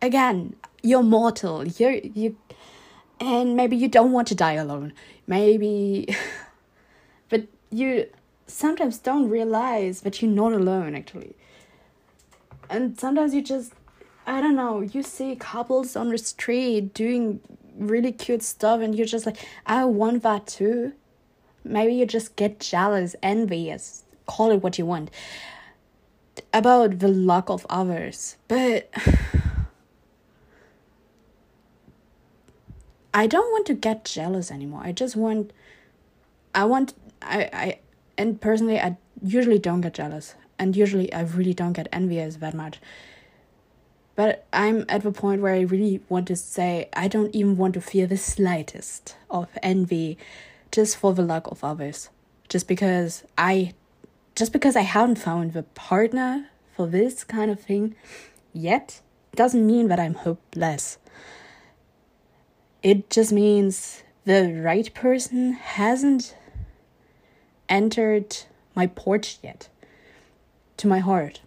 again, 0.00 0.56
you're 0.82 1.02
mortal. 1.02 1.66
You're, 1.66 1.92
you, 1.92 2.36
and 3.20 3.56
maybe 3.56 3.76
you 3.76 3.88
don't 3.88 4.12
want 4.12 4.28
to 4.28 4.34
die 4.34 4.54
alone. 4.54 4.92
Maybe, 5.26 6.14
but 7.28 7.46
you 7.70 8.08
sometimes 8.46 8.98
don't 8.98 9.28
realize 9.28 10.02
that 10.02 10.20
you're 10.20 10.30
not 10.30 10.52
alone, 10.52 10.94
actually 10.94 11.34
and 12.70 12.98
sometimes 12.98 13.34
you 13.34 13.42
just 13.42 13.72
I 14.26 14.40
don't 14.40 14.56
know, 14.56 14.80
you 14.80 15.02
see 15.02 15.36
couples 15.36 15.96
on 15.96 16.08
the 16.08 16.16
street 16.16 16.94
doing 16.94 17.40
really 17.76 18.10
cute 18.10 18.42
stuff 18.42 18.80
and 18.80 18.94
you're 18.94 19.06
just 19.06 19.26
like, 19.26 19.36
I 19.66 19.84
want 19.84 20.22
that 20.22 20.46
too. 20.46 20.94
Maybe 21.62 21.92
you 21.92 22.06
just 22.06 22.34
get 22.34 22.58
jealous, 22.58 23.14
envious, 23.22 24.04
call 24.24 24.50
it 24.50 24.62
what 24.62 24.78
you 24.78 24.86
want 24.86 25.10
about 26.52 26.98
the 26.98 27.08
luck 27.08 27.48
of 27.50 27.66
others 27.70 28.36
but 28.48 28.88
i 33.14 33.26
don't 33.26 33.50
want 33.52 33.66
to 33.66 33.74
get 33.74 34.04
jealous 34.04 34.50
anymore. 34.50 34.82
I 34.84 34.92
just 34.92 35.16
want 35.16 35.52
i 36.54 36.64
want 36.64 36.94
i 37.22 37.48
i 37.52 37.78
and 38.18 38.40
personally 38.40 38.78
i 38.78 38.96
usually 39.22 39.58
don't 39.58 39.80
get 39.80 39.94
jealous 39.94 40.34
and 40.58 40.76
usually 40.76 41.12
i 41.12 41.22
really 41.22 41.54
don't 41.54 41.72
get 41.72 41.88
envious 41.92 42.36
that 42.36 42.54
much. 42.54 42.78
But 44.16 44.46
i'm 44.52 44.84
at 44.88 45.02
the 45.02 45.12
point 45.12 45.42
where 45.42 45.54
i 45.54 45.60
really 45.60 46.00
want 46.08 46.26
to 46.28 46.36
say 46.36 46.88
i 46.92 47.08
don't 47.08 47.34
even 47.34 47.56
want 47.56 47.74
to 47.74 47.80
feel 47.80 48.06
the 48.06 48.16
slightest 48.16 49.16
of 49.30 49.48
envy 49.62 50.18
just 50.70 50.96
for 50.96 51.14
the 51.14 51.22
luck 51.22 51.46
of 51.48 51.64
others 51.64 52.10
just 52.48 52.68
because 52.68 53.24
i 53.38 53.72
just 54.34 54.52
because 54.52 54.76
I 54.76 54.82
haven't 54.82 55.16
found 55.16 55.52
the 55.52 55.62
partner 55.62 56.48
for 56.76 56.86
this 56.86 57.24
kind 57.24 57.50
of 57.50 57.60
thing 57.60 57.94
yet 58.52 59.00
doesn't 59.34 59.66
mean 59.66 59.88
that 59.88 60.00
I'm 60.00 60.14
hopeless. 60.14 60.98
It 62.82 63.10
just 63.10 63.32
means 63.32 64.02
the 64.24 64.52
right 64.52 64.92
person 64.94 65.52
hasn't 65.52 66.36
entered 67.68 68.36
my 68.74 68.86
porch 68.86 69.38
yet 69.42 69.68
to 70.76 70.86
my 70.86 70.98
heart. 70.98 71.40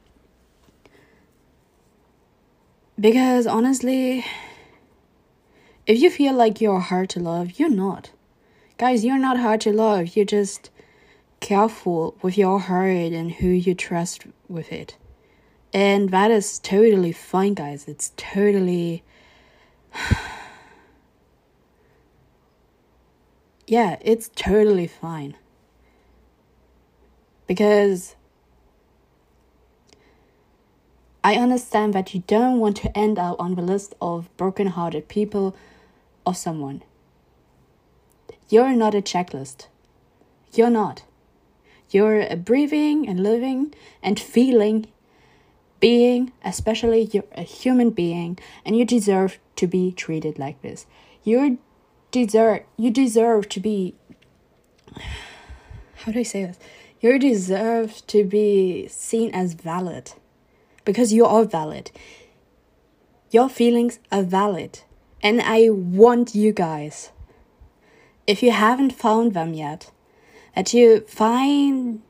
Because 3.00 3.46
honestly, 3.46 4.26
if 5.86 6.02
you 6.02 6.10
feel 6.10 6.34
like 6.34 6.60
you're 6.60 6.80
hard 6.80 7.10
to 7.12 7.20
love, 7.20 7.60
you're 7.60 7.70
not. 7.70 8.12
Guys, 8.78 9.06
you're 9.06 9.20
not 9.20 9.40
hard 9.40 9.62
to 9.62 9.72
love. 9.72 10.16
You're 10.16 10.26
just 10.26 10.70
careful 11.40 12.16
with 12.22 12.38
your 12.38 12.60
heart 12.60 13.14
and 13.14 13.32
who 13.32 13.48
you 13.48 13.74
trust 13.76 14.26
with 14.48 14.72
it. 14.72 14.98
And 15.74 16.10
that 16.10 16.32
is 16.32 16.60
totally 16.60 17.12
fine, 17.12 17.54
guys. 17.54 17.88
It's 17.88 18.12
totally. 18.18 19.04
yeah, 23.68 23.98
it's 24.02 24.30
totally 24.36 24.88
fine. 24.88 25.36
Because 27.46 28.16
I 31.24 31.36
understand 31.36 31.94
that 31.94 32.14
you 32.14 32.24
don't 32.28 32.60
want 32.60 32.78
to 32.78 32.98
end 32.98 33.20
up 33.20 33.36
on 33.40 33.56
the 33.56 33.62
list 33.62 33.94
of 34.02 34.30
broken-hearted 34.38 35.10
people 35.10 35.56
or 36.26 36.34
someone. 36.34 36.84
You're 38.50 38.74
not 38.74 38.96
a 38.96 39.02
checklist. 39.02 39.68
You're 40.54 40.70
not. 40.70 41.04
You're 41.90 42.22
a 42.22 42.36
breathing 42.36 43.08
and 43.08 43.22
living 43.22 43.74
and 44.04 44.20
feeling 44.20 44.88
being, 45.80 46.32
especially 46.44 47.10
you're 47.14 47.24
a 47.34 47.44
human 47.44 47.92
being, 47.92 48.38
and 48.66 48.76
you 48.76 48.84
deserve 48.84 49.40
to 49.56 49.68
be 49.68 49.92
treated 49.92 50.40
like 50.40 50.62
this. 50.62 50.86
You 51.24 51.60
deserve 52.12 52.64
you 52.78 52.92
deserve 52.92 53.50
to 53.50 53.60
be 53.60 53.96
how 55.96 56.12
do 56.12 56.20
I 56.20 56.24
say 56.24 56.46
this? 56.46 56.60
You 57.00 57.20
deserve 57.20 58.06
to 58.08 58.24
be 58.24 58.88
seen 58.88 59.32
as 59.34 59.54
valid 59.54 60.14
because 60.86 61.14
you 61.14 61.26
are 61.26 61.44
valid. 61.44 61.92
Your 63.30 63.50
feelings 63.50 64.00
are 64.12 64.24
valid. 64.24 64.80
And 65.22 65.42
I 65.42 65.70
want 65.70 66.34
you 66.34 66.54
guys, 66.54 67.12
if 68.26 68.42
you 68.42 68.52
haven't 68.52 68.94
found 68.94 69.34
them 69.34 69.54
yet, 69.54 69.92
that 70.58 70.74
you 70.74 71.02
find 71.02 72.02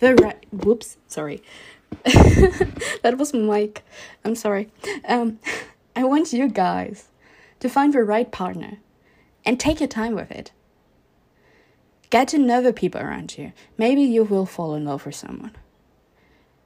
the 0.00 0.16
right. 0.16 0.44
Whoops, 0.50 0.96
sorry. 1.06 1.40
that 2.02 3.14
was 3.16 3.32
mic. 3.32 3.84
I'm 4.24 4.34
sorry. 4.34 4.72
Um, 5.06 5.38
I 5.96 6.02
want 6.02 6.32
you 6.32 6.48
guys 6.48 7.10
to 7.60 7.68
find 7.68 7.92
the 7.92 8.02
right 8.02 8.28
partner 8.32 8.78
and 9.44 9.60
take 9.60 9.78
your 9.78 9.88
time 9.88 10.16
with 10.16 10.32
it. 10.32 10.50
Get 12.10 12.26
to 12.28 12.38
know 12.38 12.60
the 12.60 12.72
people 12.72 13.00
around 13.00 13.38
you. 13.38 13.52
Maybe 13.78 14.02
you 14.02 14.24
will 14.24 14.46
fall 14.46 14.74
in 14.74 14.84
love 14.84 15.06
with 15.06 15.14
someone. 15.14 15.54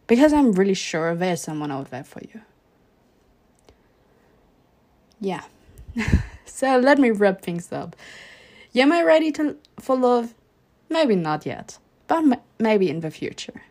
Because 0.07 0.33
I'm 0.33 0.53
really 0.53 0.73
sure 0.73 1.15
there's 1.15 1.43
someone 1.43 1.71
out 1.71 1.91
there 1.91 2.03
for 2.03 2.23
you. 2.23 2.41
Yeah. 5.21 5.43
so 6.47 6.79
let 6.79 6.99
me 6.99 7.11
wrap 7.11 7.43
things 7.43 7.71
up. 7.73 7.95
Am 8.75 8.91
I 8.91 9.03
ready 9.03 9.31
to 9.33 9.57
for 9.79 9.95
love? 9.95 10.33
Maybe 10.89 11.17
not 11.17 11.45
yet, 11.47 11.79
but 12.07 12.19
m- 12.19 12.41
maybe 12.59 12.89
in 12.89 13.01
the 13.01 13.11
future. 13.11 13.63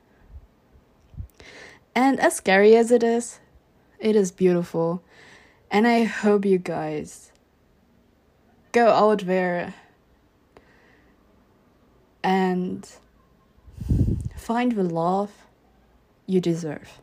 And 1.95 2.19
as 2.19 2.35
scary 2.35 2.75
as 2.75 2.91
it 2.91 3.03
is, 3.03 3.39
it 3.99 4.15
is 4.15 4.31
beautiful. 4.31 5.01
And 5.71 5.87
I 5.87 6.03
hope 6.03 6.45
you 6.45 6.59
guys 6.59 7.31
go 8.71 8.89
out 8.89 9.25
there 9.25 9.73
and 12.23 12.87
find 14.35 14.73
the 14.73 14.83
love 14.83 15.31
you 16.27 16.39
deserve. 16.39 17.01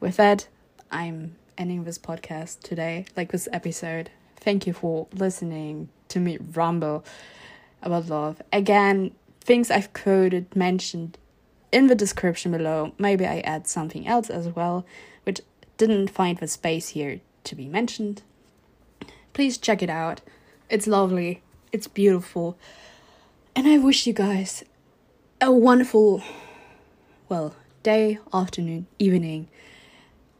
With 0.00 0.16
that, 0.16 0.48
I'm 0.90 1.36
ending 1.56 1.84
this 1.84 1.98
podcast 1.98 2.60
today, 2.60 3.06
like 3.16 3.32
this 3.32 3.48
episode. 3.52 4.10
Thank 4.36 4.66
you 4.66 4.72
for 4.74 5.06
listening 5.14 5.88
to 6.08 6.20
me 6.20 6.38
rumble 6.52 7.04
about 7.84 8.08
love. 8.08 8.42
Again, 8.52 9.12
things 9.40 9.70
I've 9.70 9.92
quoted, 9.92 10.56
mentioned 10.56 11.18
in 11.70 11.86
the 11.86 11.94
description 11.94 12.50
below. 12.50 12.92
Maybe 12.98 13.26
I 13.26 13.40
add 13.40 13.68
something 13.68 14.06
else 14.06 14.30
as 14.30 14.48
well, 14.48 14.84
which 15.24 15.40
didn't 15.76 16.08
find 16.08 16.38
the 16.38 16.48
space 16.48 16.88
here 16.88 17.20
to 17.44 17.54
be 17.54 17.68
mentioned. 17.68 18.22
Please 19.32 19.58
check 19.58 19.82
it 19.82 19.90
out. 19.90 20.20
It's 20.70 20.86
lovely, 20.86 21.42
it's 21.72 21.86
beautiful, 21.86 22.56
and 23.54 23.68
I 23.68 23.78
wish 23.78 24.06
you 24.06 24.12
guys 24.12 24.64
a 25.40 25.52
wonderful, 25.52 26.22
well, 27.28 27.54
day, 27.82 28.18
afternoon, 28.32 28.86
evening, 28.98 29.48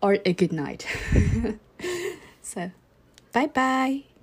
or 0.00 0.18
a 0.24 0.32
good 0.32 0.52
night. 0.52 0.86
so, 2.42 2.70
bye 3.32 3.46
bye. 3.46 4.13